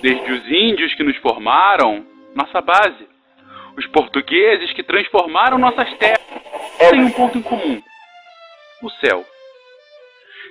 [0.00, 2.04] Desde os índios que nos formaram,
[2.34, 3.08] nossa base.
[3.76, 6.20] Os portugueses que transformaram nossas terras
[6.90, 7.82] têm um ponto em comum:
[8.82, 9.24] o céu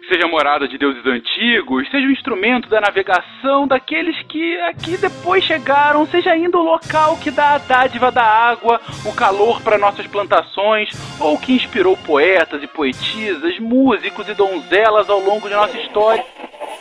[0.07, 6.05] seja morada de deuses antigos, seja o instrumento da navegação daqueles que aqui depois chegaram,
[6.07, 10.89] seja ainda o local que dá a dádiva da água, o calor para nossas plantações,
[11.19, 16.23] ou que inspirou poetas e poetisas, músicos e donzelas ao longo de nossa história.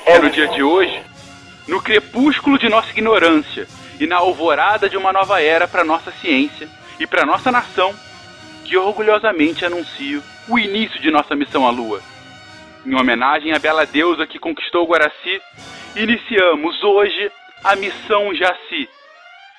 [0.04, 1.00] É no dia de hoje,
[1.68, 3.66] no crepúsculo de nossa ignorância
[4.00, 7.94] e na alvorada de uma nova era para nossa ciência e para nossa nação,
[8.64, 12.02] que orgulhosamente anuncio o início de nossa missão à Lua
[12.84, 15.40] em homenagem à bela deusa que conquistou Guaraci,
[15.94, 17.30] iniciamos hoje
[17.62, 18.88] a missão Jaci.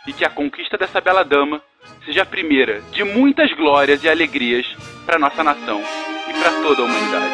[0.06, 1.62] E que a conquista dessa bela dama
[2.04, 4.68] seja a primeira de muitas glórias e alegrias
[5.06, 5.82] para nossa nação
[6.28, 7.34] e para toda a humanidade.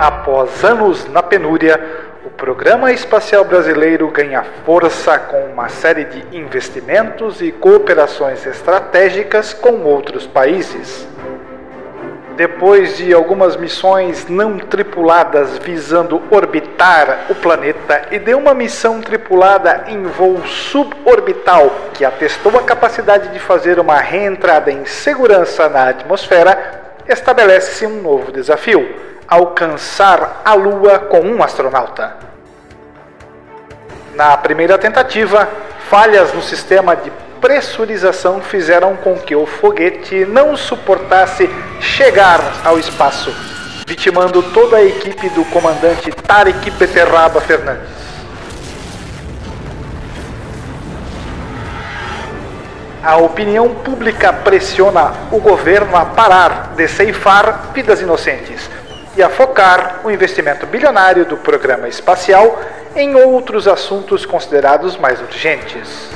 [0.00, 1.78] Após anos na penúria,
[2.24, 9.82] o Programa Espacial Brasileiro ganha força com uma série de investimentos e cooperações estratégicas com
[9.82, 11.06] outros países.
[12.34, 19.84] Depois de algumas missões não tripuladas visando orbitar o planeta e de uma missão tripulada
[19.88, 26.96] em voo suborbital que atestou a capacidade de fazer uma reentrada em segurança na atmosfera,
[27.06, 32.16] estabelece-se um novo desafio alcançar a Lua com um astronauta.
[34.16, 35.48] Na primeira tentativa,
[35.88, 41.48] falhas no sistema de pressurização fizeram com que o foguete não suportasse
[41.80, 43.32] chegar ao espaço,
[43.86, 48.00] vitimando toda a equipe do comandante Tarek Beterraba Fernandes.
[53.02, 58.68] A opinião pública pressiona o governo a parar de ceifar vidas inocentes
[59.20, 62.58] e a focar o investimento bilionário do programa espacial
[62.96, 66.08] em outros assuntos considerados mais urgentes.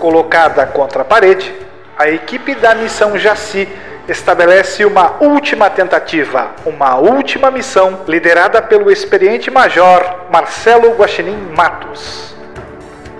[0.00, 1.54] Colocada contra a parede,
[1.96, 3.68] a equipe da missão Jaci
[4.08, 12.34] estabelece uma última tentativa, uma última missão liderada pelo experiente major Marcelo Guaxinim Matos.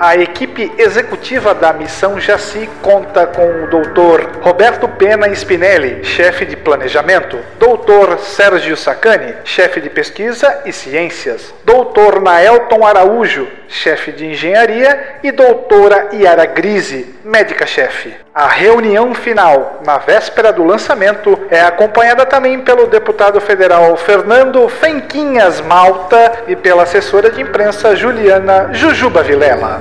[0.00, 4.40] A equipe executiva da missão Jaci conta com o Dr.
[4.40, 8.18] Roberto Pena Spinelli, chefe de planejamento, Dr.
[8.18, 12.18] Sérgio Sacani, chefe de pesquisa e ciências, Dr.
[12.22, 18.14] Naelton Araújo, chefe de engenharia, e doutora Yara Grise, médica-chefe.
[18.34, 25.60] A reunião final, na véspera do lançamento, é acompanhada também pelo deputado federal Fernando Fenquinhas
[25.60, 29.80] Malta e pela assessora de imprensa Juliana Jujuba Vilela.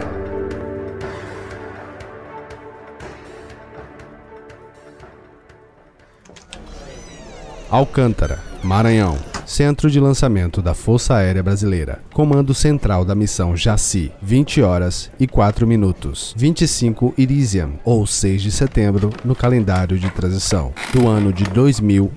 [7.72, 9.39] Alcântara, Maranhão.
[9.50, 12.04] Centro de lançamento da Força Aérea Brasileira.
[12.14, 14.12] Comando central da missão Jaci.
[14.22, 16.36] 20 horas e 4 minutos.
[16.38, 22.12] 25 Irisium, ou 6 de setembro, no calendário de transição do ano de 2000.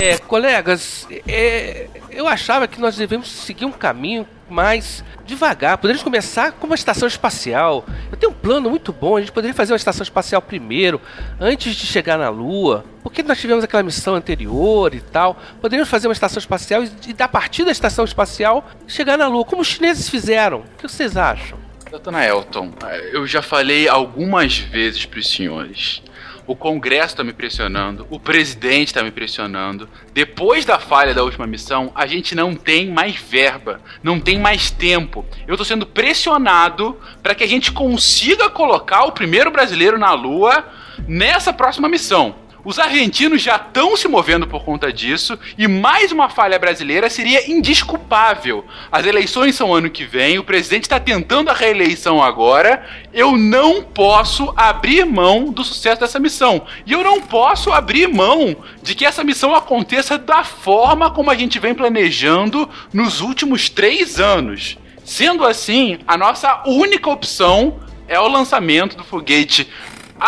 [0.00, 5.78] É, colegas, é, eu achava que nós devemos seguir um caminho mais devagar.
[5.78, 7.84] Poderíamos começar com uma estação espacial.
[8.10, 9.16] Eu tenho um plano muito bom.
[9.16, 11.00] A gente poderia fazer uma estação espacial primeiro,
[11.40, 12.84] antes de chegar na Lua.
[13.02, 15.36] Porque nós tivemos aquela missão anterior e tal.
[15.60, 19.62] Poderíamos fazer uma estação espacial e, da partir da estação espacial, chegar na Lua, como
[19.62, 20.60] os chineses fizeram.
[20.60, 21.58] O que vocês acham?
[22.02, 22.72] Dona Elton,
[23.12, 26.02] eu já falei algumas vezes para os senhores
[26.46, 29.88] o Congresso está me pressionando, o presidente está me pressionando.
[30.12, 34.70] Depois da falha da última missão, a gente não tem mais verba, não tem mais
[34.70, 35.24] tempo.
[35.46, 40.64] Eu estou sendo pressionado para que a gente consiga colocar o primeiro brasileiro na Lua
[41.06, 42.41] nessa próxima missão.
[42.64, 47.50] Os argentinos já estão se movendo por conta disso e mais uma falha brasileira seria
[47.50, 48.64] indisculpável.
[48.90, 52.86] As eleições são ano que vem, o presidente está tentando a reeleição agora.
[53.12, 56.64] Eu não posso abrir mão do sucesso dessa missão.
[56.86, 61.34] E eu não posso abrir mão de que essa missão aconteça da forma como a
[61.34, 64.78] gente vem planejando nos últimos três anos.
[65.04, 69.68] Sendo assim, a nossa única opção é o lançamento do foguete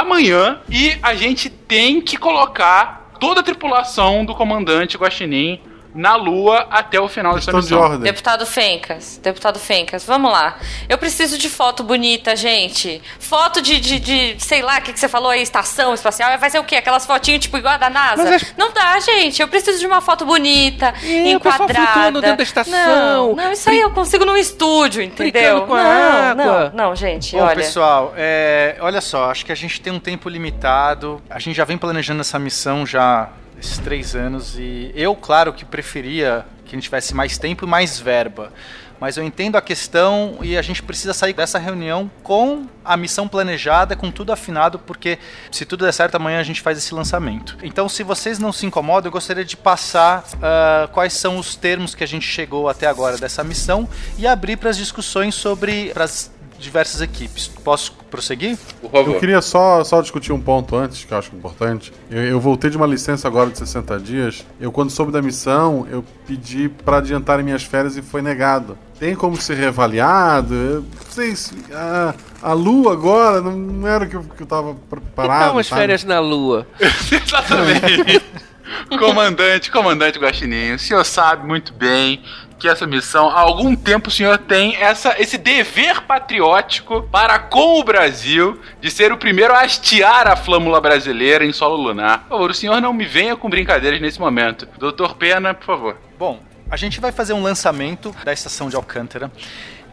[0.00, 5.60] amanhã e a gente tem que colocar toda a tripulação do comandante Guaxinim
[5.94, 7.80] na Lua até o final dessa Questão de missão.
[7.80, 8.00] ordem.
[8.00, 10.56] Deputado Fencas, deputado Fencas, vamos lá.
[10.88, 13.00] Eu preciso de foto bonita, gente.
[13.20, 16.36] Foto de, de, de sei lá, o que, que você falou aí, estação espacial.
[16.38, 16.76] Vai ser o quê?
[16.76, 18.34] Aquelas fotinhas tipo igual a da NASA?
[18.34, 19.40] As- Não dá, gente.
[19.40, 21.86] Eu preciso de uma foto bonita, É, o pessoal enquadrada.
[21.92, 22.72] flutuando dentro da estação.
[22.74, 25.62] Não, não, isso aí eu consigo num estúdio, entendeu?
[25.66, 26.72] Com a não, água.
[26.74, 27.54] não, não, gente, Bom, olha.
[27.56, 31.22] pessoal, é, olha só, acho que a gente tem um tempo limitado.
[31.30, 33.28] A gente já vem planejando essa missão já
[33.64, 37.68] esses três anos e eu, claro, que preferia que a gente tivesse mais tempo e
[37.68, 38.52] mais verba.
[39.00, 43.26] Mas eu entendo a questão e a gente precisa sair dessa reunião com a missão
[43.26, 45.18] planejada, com tudo afinado, porque
[45.50, 47.56] se tudo der certo, amanhã a gente faz esse lançamento.
[47.62, 51.94] Então, se vocês não se incomodam, eu gostaria de passar ah, quais são os termos
[51.94, 55.92] que a gente chegou até agora dessa missão e abrir para as discussões sobre
[56.64, 57.46] diversas equipes.
[57.46, 58.56] Posso prosseguir?
[58.80, 59.14] Por favor.
[59.14, 61.92] Eu queria só, só discutir um ponto antes, que eu acho importante.
[62.10, 64.46] Eu, eu voltei de uma licença agora de 60 dias.
[64.60, 68.76] Eu, quando soube da missão, eu pedi para adiantarem minhas férias e foi negado.
[68.98, 70.54] Tem como ser reavaliado?
[70.54, 71.54] Eu não sei se.
[71.72, 75.40] A, a lua agora não, não era o que eu, que eu tava preparado.
[75.40, 75.80] tal umas sabe?
[75.82, 76.66] férias na Lua?
[76.80, 78.22] Exatamente.
[78.98, 82.22] comandante, comandante Guaxinim, o senhor sabe muito bem
[82.58, 87.80] que essa missão, há algum tempo o senhor tem essa, esse dever patriótico para com
[87.80, 92.20] o Brasil de ser o primeiro a hastear a flâmula brasileira em solo lunar.
[92.20, 94.68] Por favor, o senhor não me venha com brincadeiras nesse momento.
[94.78, 95.96] Doutor Pena, por favor.
[96.18, 96.40] Bom,
[96.70, 99.30] a gente vai fazer um lançamento da estação de Alcântara.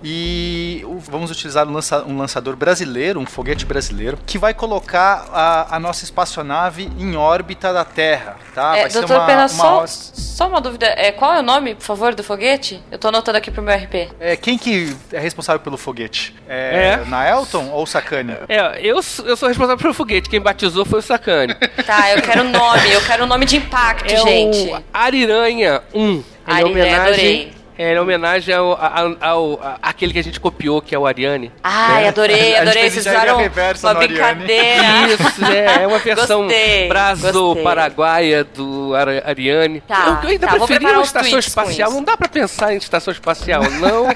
[0.04, 5.28] E o- vamos utilizar um, lança- um lançador brasileiro, um foguete brasileiro, que vai colocar
[5.32, 8.78] a, a nossa espaçonave em órbita da Terra, tá?
[8.78, 10.88] É, vai ser doutor uma, Pena, uma só, só uma dúvida.
[10.98, 12.82] É, qual é o nome, por favor, do foguete?
[12.92, 14.10] Eu tô anotando aqui pro meu RP.
[14.20, 16.36] É, quem que é responsável pelo foguete?
[16.48, 17.06] É, É.
[17.06, 18.36] Naelton ou Sacani?
[18.50, 18.96] É, eu,
[19.26, 20.30] eu sou responsável pelo foguete.
[20.30, 21.54] Quem batizou foi o Sacane.
[21.86, 24.72] Tá, eu quero nome, eu quero um nome de impacto, É gente.
[24.72, 26.00] o Ariranha 1.
[26.02, 27.02] Ele é Ariranha, homenagem.
[27.02, 27.61] adorei.
[27.82, 31.52] É, é homenagem ao, ao, ao- aquele que a gente copiou, que é o Ariane.
[31.64, 32.82] Ai, adorei, gente adorei.
[32.82, 33.42] fez Vocês fizeram uma
[33.90, 34.08] Ariane.
[34.08, 35.14] brincadeira.
[35.14, 39.82] Isso, é, é uma versão Gostei, braso-paraguaia do Ara- Ariane.
[39.82, 41.92] Tá, eu, eu ainda tá, preferia uma estação espacial.
[41.92, 44.08] Não dá pra pensar em estação espacial, não.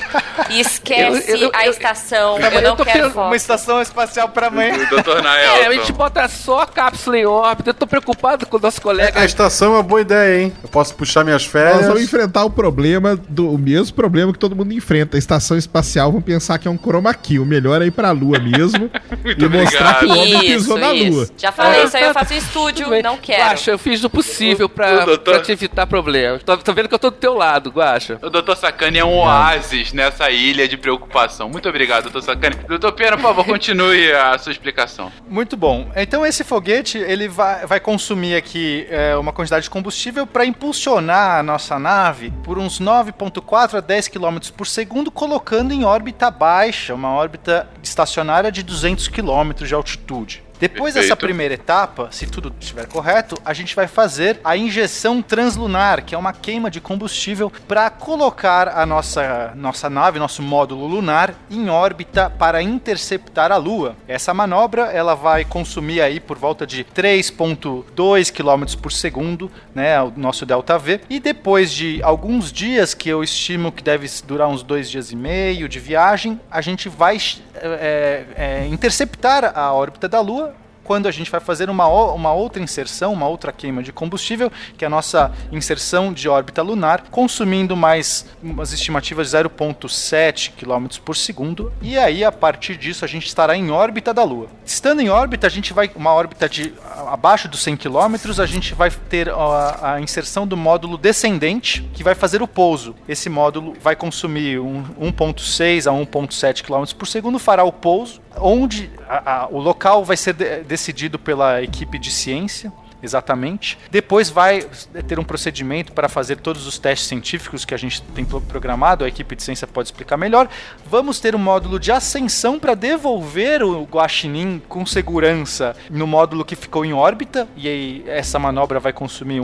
[0.50, 2.40] E esquece Eu- eu- a estação.
[2.40, 3.28] eu Eu, não tô quero foto.
[3.28, 4.28] Uma estação espacial.
[4.28, 5.94] O doutor É, a gente Naelton.
[5.94, 7.70] bota só a cápsula em órbita.
[7.70, 9.20] Eu tô preocupado com o nosso colega.
[9.20, 10.54] A estação é uma boa ideia, hein?
[10.64, 11.86] Eu posso puxar minhas Nós férias.
[11.88, 15.18] vamos enfrentar o problema, do, o mesmo problema que todo mundo enfrenta.
[15.18, 17.40] A estação espacial vão pensar que é um chroma key.
[17.40, 18.90] O melhor é ir pra Lua mesmo
[19.26, 20.36] e mostrar que o obrigado.
[20.36, 21.28] homem pisou na Lua.
[21.38, 23.44] Já falei, Ah, isso aí eu faço em estúdio, não quero.
[23.44, 26.44] Guaxa, eu fiz o possível pra, o doutor- pra te evitar problemas.
[26.44, 28.20] Tô, tô vendo que eu tô do teu lado, Guaxa.
[28.22, 28.56] O Dr.
[28.56, 31.50] Sacani é um oásis nessa ilha de preocupação.
[31.50, 32.22] Muito obrigado, Dr.
[32.22, 32.56] Sacani.
[32.68, 35.12] Doutor Pena, por favor, continue a sua explicação.
[35.30, 35.90] Muito bom.
[35.96, 41.40] Então esse foguete ele vai, vai consumir aqui é, uma quantidade de combustível para impulsionar
[41.40, 43.42] a nossa nave por uns 9,4
[43.78, 49.54] a 10 km por segundo, colocando em órbita baixa, uma órbita estacionária de 200 km
[49.66, 50.45] de altitude.
[50.60, 51.20] Depois dessa Perfeito.
[51.20, 56.18] primeira etapa, se tudo estiver correto, a gente vai fazer a injeção translunar, que é
[56.18, 62.30] uma queima de combustível para colocar a nossa, nossa nave, nosso módulo lunar, em órbita
[62.30, 63.96] para interceptar a Lua.
[64.08, 70.14] Essa manobra ela vai consumir aí por volta de 3,2 km por segundo, né, o
[70.16, 71.02] nosso delta V.
[71.10, 75.16] E depois de alguns dias, que eu estimo que deve durar uns dois dias e
[75.16, 77.18] meio de viagem, a gente vai
[77.56, 80.55] é, é, interceptar a órbita da Lua
[80.86, 84.86] quando a gente vai fazer uma, uma outra inserção, uma outra queima de combustível, que
[84.86, 91.16] é a nossa inserção de órbita lunar, consumindo mais umas estimativas de 0,7 km por
[91.16, 94.48] segundo, e aí a partir disso a gente estará em órbita da Lua.
[94.64, 96.74] Estando em órbita, a gente vai, uma órbita de
[97.08, 102.04] abaixo dos 100 km, a gente vai ter a, a inserção do módulo descendente, que
[102.04, 102.96] vai fazer o pouso.
[103.10, 108.92] Esse módulo vai consumir um, 1,6 a 1,7 km por segundo, fará o pouso, onde
[109.10, 112.72] a- o local vai ser de- decidido pela equipe de ciência.
[113.04, 113.78] Exatamente.
[113.92, 114.62] Depois vai
[115.08, 119.04] ter um procedimento para fazer todos os testes científicos que a gente tem pro- programado,
[119.06, 120.50] a equipe de ciência pode explicar melhor.
[120.90, 126.56] Vamos ter um módulo de ascensão para devolver o Guaxinim com segurança no módulo que
[126.56, 129.40] ficou em órbita, e aí essa manobra vai consumir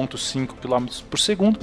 [0.00, 1.58] 1,5 km por segundo.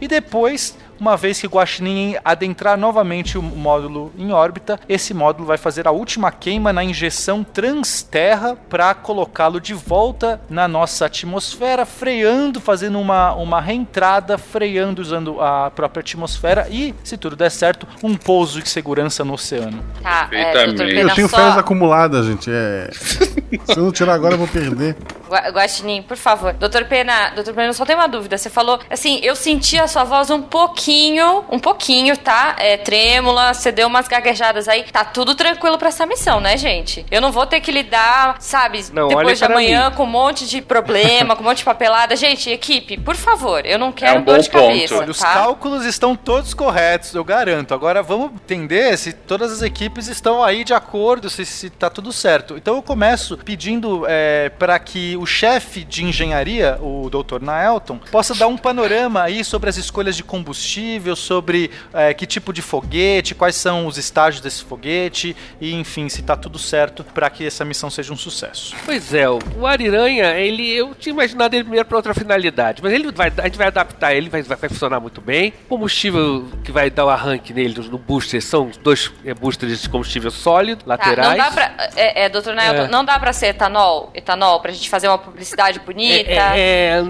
[0.00, 5.46] E depois, uma vez que o Guaxinim adentrar novamente o módulo em órbita, esse módulo
[5.46, 11.84] vai fazer a última queima na injeção transterra para colocá-lo de volta na nossa atmosfera,
[11.84, 17.86] freando, fazendo uma, uma reentrada, freando usando a própria atmosfera e, se tudo der certo,
[18.02, 19.84] um pouso de segurança no oceano.
[20.02, 21.36] Tá, é, Eu tenho só...
[21.36, 22.50] férias acumuladas, gente.
[22.50, 22.90] É...
[23.64, 24.96] Se eu não tirar agora, eu vou perder.
[25.28, 26.52] Gua- Guaxinim, por favor.
[26.54, 28.36] Doutor Pena, doutor Pena, eu só tenho uma dúvida.
[28.38, 32.54] Você falou, assim, eu senti a sua voz um pouquinho, um pouquinho, tá?
[32.58, 34.84] É, trêmula, você deu umas gaguejadas aí.
[34.84, 37.04] Tá tudo tranquilo pra essa missão, né, gente?
[37.10, 39.96] Eu não vou ter que lidar, sabe, Não, olha depois de amanhã mim.
[39.96, 42.14] com um monte de problema, com um monte de papelada.
[42.16, 45.02] Gente, equipe, por favor, eu não quero um dor bom de cabeça, ponto.
[45.02, 45.32] Olha, os tá?
[45.34, 47.72] cálculos estão todos corretos, eu garanto.
[47.74, 52.12] Agora vamos entender se todas as equipes estão aí de acordo, se, se tá tudo
[52.12, 52.56] certo.
[52.56, 57.40] Então eu começo pedindo é, para que o chefe de engenharia, o Dr.
[57.42, 62.52] Naelton, possa dar um panorama aí sobre as escolhas de combustível, sobre é, que tipo
[62.52, 67.28] de foguete, quais são os estágios desse foguete e enfim, se tá tudo certo para
[67.30, 68.74] que essa missão seja um sucesso.
[68.84, 73.10] Pois é, o Ariranha, ele, eu tinha imaginado ele primeiro para outra finalidade, mas ele
[73.12, 75.52] vai, a gente vai adaptar ele, vai, vai funcionar muito bem.
[75.66, 79.88] O combustível que vai dar o arranque nele no booster são dois é, boosters de
[79.88, 81.28] combustível sólido, Tá, laterais.
[81.30, 81.90] não dá pra.
[81.96, 82.88] É, é doutor Naelton, É.
[82.88, 84.10] não dá pra ser etanol?
[84.14, 86.30] Etanol, pra gente fazer uma publicidade bonita?
[86.30, 87.02] É, é,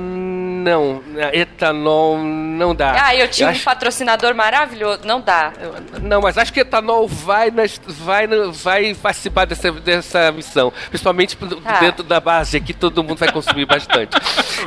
[0.67, 3.07] não, etanol não dá.
[3.07, 5.01] Ah, eu tinha um acho- patrocinador maravilhoso.
[5.05, 5.53] Não dá.
[6.03, 10.73] Não, mas acho que etanol vai, nas, vai, vai participar dessa, dessa missão.
[10.89, 11.79] Principalmente Ah.
[11.81, 14.17] dentro da base aqui, todo mundo vai consumir bastante.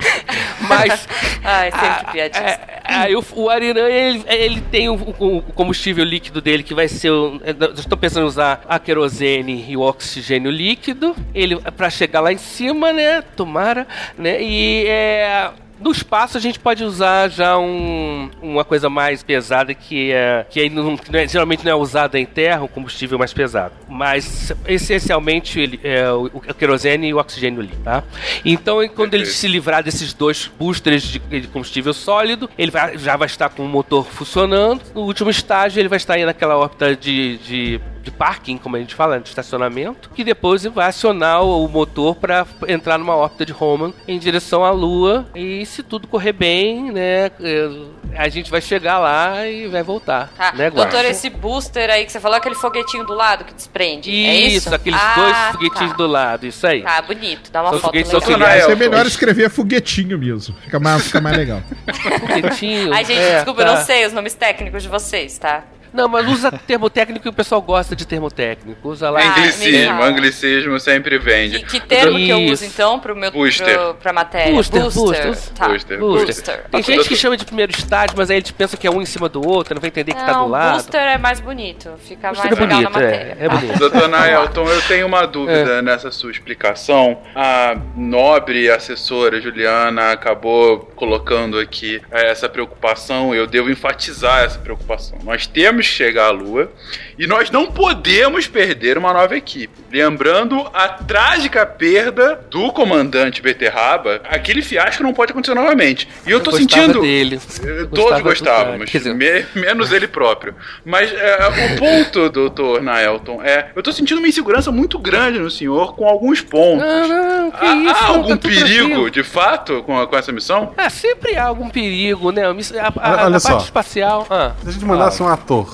[0.61, 1.07] mas.
[1.43, 2.43] Ai, sempre ah, piadinha.
[2.45, 6.87] é, Aí o, o Ariranha, ele, ele tem o, o- combustível líquido dele que vai
[6.87, 7.09] ser.
[7.11, 11.15] o- Eu estou pensando em usar a querosene e o oxigênio líquido.
[11.33, 13.21] Ele para chegar lá em cima, né?
[13.35, 13.87] Tomara,
[14.17, 14.41] né?
[14.41, 15.49] E é.
[15.79, 20.59] No espaço a gente pode usar já um- uma coisa mais pesada que é que
[20.59, 23.73] aí não, que não é- geralmente não é usada em terra, um combustível mais pesado.
[23.87, 28.03] Mas essencialmente ele é o, o querosene e o oxigênio líquido, tá?
[28.43, 33.15] Então quando ele se livrar desses dois boosters de, de combustível sólido, ele vai- já
[33.15, 34.81] vai estar com o motor funcionando.
[34.93, 38.79] No último estágio ele vai estar aí naquela órbita de, de de parking, como a
[38.79, 43.53] gente fala, de estacionamento, que depois vai acionar o motor para entrar numa órbita de
[43.53, 45.27] Hohmann em direção à Lua.
[45.35, 47.69] E se tudo correr bem, né, eh,
[48.17, 50.29] a gente vai chegar lá e vai voltar.
[50.35, 50.51] Tá.
[50.53, 50.69] né?
[50.69, 54.09] Doutor, esse booster aí que você falou, aquele foguetinho do lado que desprende.
[54.11, 54.75] é Isso, isso?
[54.75, 55.97] aqueles Ah, dois foguetinhos tá.
[55.97, 56.81] do lado, isso aí.
[56.81, 57.51] Tá, bonito.
[57.51, 58.15] Dá uma São foto legal.
[58.15, 58.55] auxiliares.
[58.63, 58.67] Elton.
[58.69, 60.55] ser melhor escrever foguetinho mesmo.
[60.63, 61.61] Fica mais, fica mais legal.
[62.19, 62.93] Foguetinho.
[62.93, 63.75] Ai, gente, é, desculpa, eu tá.
[63.75, 65.63] não sei os nomes técnicos de vocês, tá?
[65.93, 68.89] Não, mas usa termo técnico e o pessoal gosta de termo técnico.
[68.89, 69.19] Usa lá.
[69.21, 71.59] Ah, Anglicismo, anglicismo sempre vende.
[71.59, 72.53] Que, que termo que eu Isso.
[72.53, 73.77] uso, então, pro meu Booster.
[73.77, 74.53] pro, pra matéria?
[74.53, 75.37] Booster, booster.
[75.55, 75.67] Tá.
[75.69, 76.25] Booster, Booster.
[76.25, 76.63] Booster.
[76.71, 79.05] Tem gente que chama de primeiro estágio, mas aí eles pensam que é um em
[79.05, 80.73] cima do outro, não vai entender que tá Não, do lado.
[80.75, 81.91] booster é mais bonito.
[81.99, 83.37] Fica Booster mais é legal na bonito, matéria.
[83.39, 83.79] é, é bonito.
[83.79, 85.81] Doutor Naelton, eu tenho uma dúvida É.
[85.81, 87.19] nessa sua explicação.
[87.35, 95.17] A nobre assessora Juliana acabou colocando aqui eh, essa preocupação, eu devo enfatizar essa preocupação.
[95.23, 96.71] Nós temos que chegar à Lua
[97.17, 99.73] e nós não podemos perder uma nova equipe.
[99.91, 106.07] Lembrando a trágica perda do comandante Beterraba, aquele fiasco não pode acontecer novamente.
[106.25, 107.01] E eu tô gostava sentindo.
[107.01, 107.39] dele.
[107.63, 110.55] Eu Todos gostávamos, dizer- me- menos ele próprio.
[110.85, 113.69] Mas é, o ponto, doutor Naelton, é.
[113.75, 116.85] Eu tô sentindo uma insegurança muito grande no senhor com alguns pontos.
[116.85, 117.95] Não, não, que Há, isso?
[117.95, 119.11] há algum tá perigo, tranquilo.
[119.11, 120.73] de fato, com, com essa missão?
[120.77, 122.43] Ah, sempre há algum perigo, né?
[122.45, 124.25] A, a, a- Olha- a parte espacial.
[124.29, 124.51] Ah.
[124.63, 125.68] Se a gente mandasse um ator.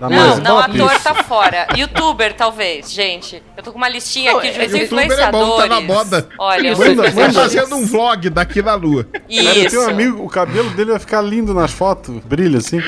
[0.00, 1.66] Da Não, mais não, top- ator tá fora.
[1.76, 3.42] Youtuber, talvez, gente.
[3.56, 5.46] Eu tô com uma listinha Não, aqui de é- youtuber é influenciadores.
[5.48, 6.28] bom, tá na moda.
[6.38, 7.54] Olha, Isso, os Manda- Vai influenciadores.
[7.60, 9.04] fazendo um vlog daqui na lua.
[9.04, 9.70] Cara, eu Isso.
[9.70, 12.80] tenho um amigo, o cabelo dele vai ficar lindo nas fotos, brilha assim.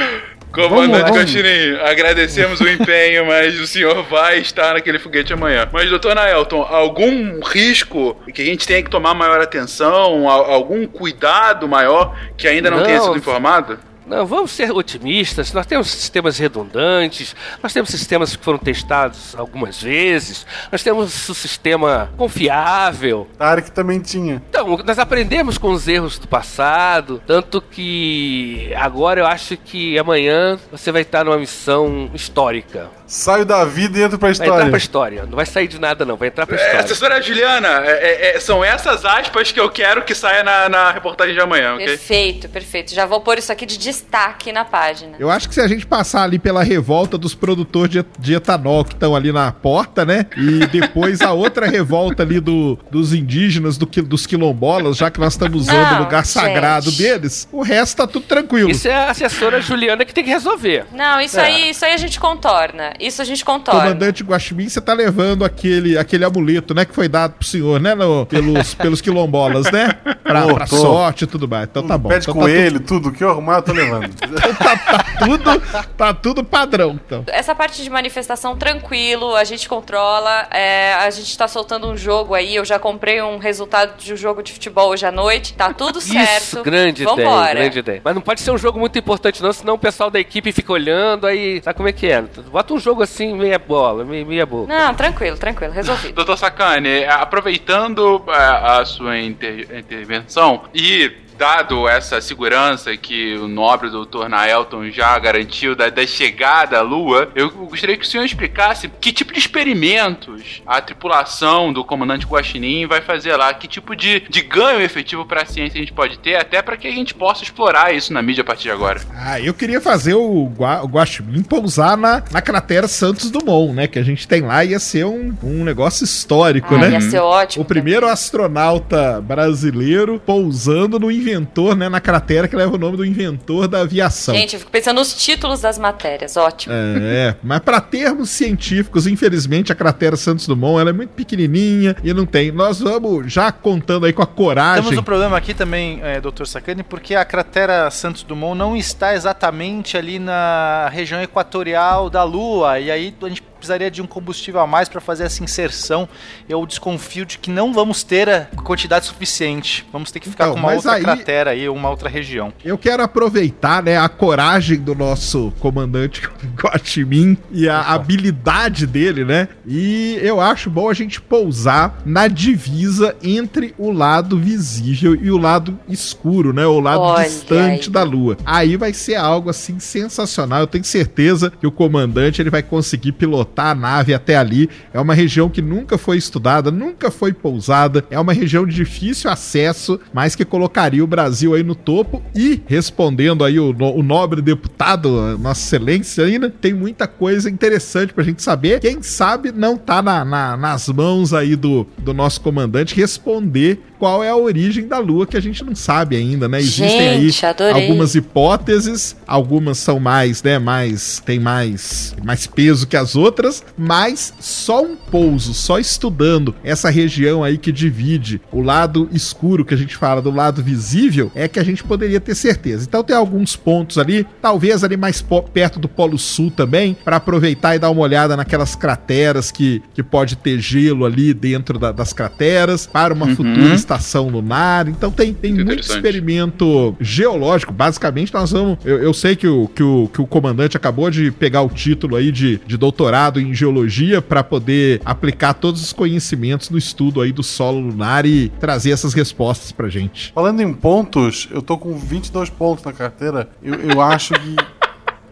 [0.51, 1.21] Comandante Vamos, vamos.
[1.33, 5.69] Cochinim, agradecemos o empenho, mas o senhor vai estar naquele foguete amanhã.
[5.71, 10.87] Mas, doutor Naelton, algum risco que a gente tenha que tomar maior atenção, al- algum
[10.87, 13.05] cuidado maior que ainda não, tenha Não.
[13.05, 13.79] sido informado?
[14.09, 15.53] Não, vamos ser otimistas.
[15.53, 21.35] Nós temos sistemas redundantes, nós temos sistemas que foram testados algumas vezes, nós temos um
[21.35, 23.29] sistema confiável.
[23.37, 24.43] Tarek também tinha.
[24.49, 30.59] Então, nós aprendemos com os erros do passado, tanto que agora eu acho que amanhã
[30.71, 32.98] você vai estar numa missão histórica.
[33.09, 34.69] Saio da vida e entro pra Vai entrar história.
[34.69, 35.23] pra história.
[35.27, 36.17] Não vai sair de nada, não.
[36.17, 36.81] Vai entrar pra É, história.
[36.85, 37.91] assessora Juliana, é-
[38.33, 41.75] é- é- são essas aspas que eu quero que saia na, na reportagem de amanhã,
[41.75, 41.87] ok?
[41.87, 42.95] Perfeito, perfeito.
[42.95, 45.17] Já vou pôr isso aqui de destaque na página.
[45.19, 48.85] Eu acho que se a gente passar ali pela revolta dos produtores de, de etanol
[48.85, 50.27] que estão ali na porta, né?
[50.37, 55.33] E depois a outra revolta ali do, dos indígenas, do, dos quilombolas, já que nós
[55.33, 56.33] estamos usando Não, o lugar gente.
[56.35, 58.71] sagrado deles, o resto tá tudo tranquilo.
[58.71, 60.85] Isso é a assessora Juliana que tem que resolver.
[60.93, 61.45] Não, isso É.
[61.47, 62.93] aí, isso aí a gente contorna.
[62.99, 63.81] Isso a gente contorna.
[63.81, 66.85] Comandante Guaxinim, você tá levando aquele, aquele amuleto, né?
[66.85, 67.95] Que foi dado pro senhor, né?
[67.95, 69.93] no- pelos, pelos quilombolas, né?
[70.23, 71.69] Pra, Tô, pra sorte e tudo mais.
[71.71, 72.09] Então tá bom.
[72.09, 74.03] Pé de Então tá coelho, tudo que eu arrumar, eu tô levando.
[74.03, 74.15] mano.
[74.59, 75.61] tá, tá tudo,
[75.97, 77.25] tá tudo padrão, então.
[77.29, 80.47] Essa parte de manifestação, tranquilo, a gente controla.
[80.51, 82.55] é, a gente tá soltando um jogo aí.
[82.57, 85.55] Eu já comprei um resultado de um jogo de futebol hoje à noite.
[85.55, 86.43] Tá tudo certo.
[86.43, 87.51] Isso, grande Vambora.
[87.51, 88.01] ideia, grande ideia.
[88.05, 90.73] Mas não pode ser um jogo muito importante não, senão o pessoal da equipe fica
[90.73, 92.23] olhando, aí sabe como é que é?
[92.51, 94.73] Bota um jogo assim, meia bola, meia, meia boca.
[94.73, 96.15] Não, tranquilo, tranquilo, resolvido.
[96.15, 103.89] Doutor Sacani, aproveitando a, a sua inter- intervenção e dado essa segurança que o nobre
[103.91, 108.89] doutor Naelton já garantiu da, da chegada à Lua, eu gostaria que o senhor explicasse
[109.01, 114.21] que tipo de experimentos a tripulação do comandante Guaxinim vai fazer lá, que tipo de,
[114.29, 117.15] de ganho efetivo para a ciência a gente pode ter, até para que a gente
[117.15, 119.01] possa explorar isso na mídia a partir de agora.
[119.15, 123.87] Ah, eu queria fazer o, Gua, o Guaxinim pousar na, na cratera Santos Dumont, né?
[123.87, 126.91] Que a gente tem lá, ia ser um, um negócio histórico, Ah, né?
[126.91, 127.63] ia ser ótimo.
[127.63, 131.89] O primeiro astronauta brasileiro pousando no inventor, né?
[131.89, 134.35] Na cratera que leva o nome do inventor da aviação.
[134.35, 136.75] Gente, eu fico pensando nos títulos das matérias, ótimo.
[136.75, 142.13] É, mas para termos científicos, infelizmente a cratera Santos Dumont ela é muito pequenininha e
[142.13, 142.51] não tem.
[142.51, 144.83] Nós vamos já contando aí com a coragem.
[144.83, 146.47] Temos um problema aqui também, é, Dr.
[146.47, 152.79] Sacani, porque a cratera Santos Dumont não está exatamente ali na região equatorial da Lua,
[152.81, 156.09] e aí a gente precisaria de um combustível a mais para fazer essa inserção.
[156.49, 159.87] Eu desconfio de que não vamos ter a quantidade suficiente.
[159.93, 162.53] Vamos ter que ficar Então, com uma outra aí- cratera aí, uma outra região.
[162.65, 166.23] Eu quero aproveitar, né, a coragem do nosso comandante
[166.57, 169.49] Guaxinim e a habilidade dele, né?
[169.67, 175.37] E eu acho bom a gente pousar na divisa entre o lado visível e o
[175.37, 176.67] lado escuro, né?
[176.67, 177.91] O lado Olha distante aí.
[177.91, 178.37] da lua.
[178.45, 180.61] Aí vai ser algo assim sensacional.
[180.61, 184.69] Eu tenho certeza que o comandante ele vai conseguir pilotar a nave até ali.
[184.93, 188.05] É uma região que nunca foi estudada, nunca foi pousada.
[188.11, 192.23] É uma região de difícil acesso, mas que colocaria o Brasil aí no topo.
[192.35, 196.51] E respondendo aí o, o nobre deputado, Nossa Excelência né?
[196.61, 198.81] Tem muita coisa interessante pra gente saber.
[198.81, 204.23] Quem sabe não tá na- na- nas mãos aí do, do nosso comandante responder qual
[204.23, 206.59] é a origem da Lua, que a gente não sabe ainda, né?
[206.61, 206.89] Existem
[207.21, 207.83] Gente, aí adorei.
[207.83, 213.38] algumas hipóteses, algumas são mais, né, mais tem mais mais peso que as outras,
[213.77, 219.75] mas só um pouso, só estudando essa região aí que divide o lado escuro que
[219.75, 222.85] a gente fala do lado visível, é que a gente poderia ter certeza.
[222.89, 227.75] Então tem alguns pontos ali, talvez ali mais perto do Polo Sul também, para aproveitar
[227.77, 232.13] e dar uma olhada naquelas crateras que, que pode ter gelo ali dentro da- das
[232.13, 234.89] crateras, para uma futura estação lunar.
[234.89, 237.73] Então tem, tem Muito experimento geológico.
[237.73, 238.79] Basicamente, nós vamos.
[238.85, 242.17] Eu, eu sei que o, que, o, que o comandante acabou de pegar o título
[242.17, 247.33] aí de, de doutorado em geologia para poder aplicar todos os conhecimentos no estudo aí
[247.33, 250.33] do solo lunar e trazer essas respostas pra gente.
[250.35, 253.49] Falando em pontos, eu tô com 22 pontos na carteira.
[253.63, 254.57] Eu, eu acho que.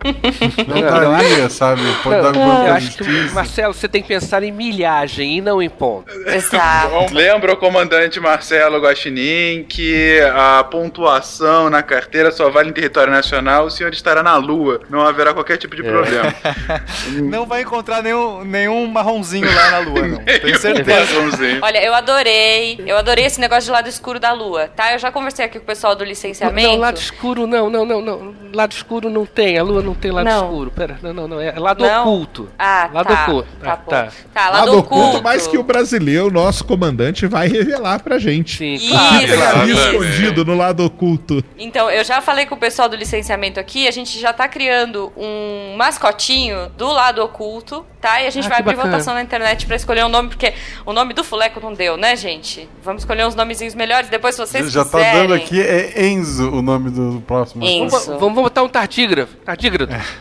[0.66, 1.82] Não daria, sabe?
[2.02, 3.30] Pode dar alguma Eu acho que.
[3.32, 6.11] Marcelo, você tem que pensar em milhagem e não em ponto.
[6.26, 6.90] Exato.
[6.90, 13.12] Bom, lembra o comandante Marcelo Guaxinim que a pontuação na carteira só vale em território
[13.12, 14.80] nacional, o senhor estará na lua.
[14.88, 16.35] Não haverá qualquer tipo de problema.
[17.12, 20.18] Não vai encontrar nenhum, nenhum marronzinho lá na Lua, não.
[20.24, 21.14] Tenho certeza.
[21.14, 21.61] Marronzinho.
[21.62, 24.92] Olha, eu adorei, eu adorei esse negócio de lado escuro da lua, tá?
[24.92, 26.68] Eu já conversei aqui com o pessoal do licenciamento.
[26.68, 28.35] Não, lado escuro não, não, não, não.
[28.52, 30.44] Lado escuro não tem, a lua não tem lado Não.
[30.44, 30.70] escuro.
[30.70, 31.40] Pera, não, não, não.
[31.40, 32.03] É lado Não?
[32.03, 32.49] oculto.
[32.59, 33.22] Ah, Lado tá.
[33.22, 33.49] oculto.
[33.62, 33.90] Tá Ah, bom.
[33.90, 34.09] tá.
[34.35, 35.22] Tá, lado, Lado oculto, oculto.
[35.25, 38.57] mas que o brasileiro, nosso comandante, vai revelar pra gente.
[38.59, 39.61] Sim, Isso, claro.
[39.61, 39.81] Ali isso.
[39.90, 41.42] escondido no lado oculto.
[41.59, 45.12] Então, eu já falei com o pessoal do licenciamento aqui, a gente já tá criando
[45.16, 48.20] um mascotinho do lado oculto, tá?
[48.22, 48.92] E a gente Ah, vai abrir bacana.
[48.94, 50.53] votação na internet pra escolher um nome, porque
[50.85, 52.68] o nome do fuleco não deu, né, gente?
[52.83, 55.20] Vamos escolher uns nomezinhos melhores, depois se vocês Já tá quiserem.
[55.22, 57.64] dando aqui, é Enzo o nome do, do próximo.
[57.64, 57.90] Enzo.
[58.07, 59.35] Vamos, vamos botar um tardígrafo.
[59.44, 59.75] Tardígrafo.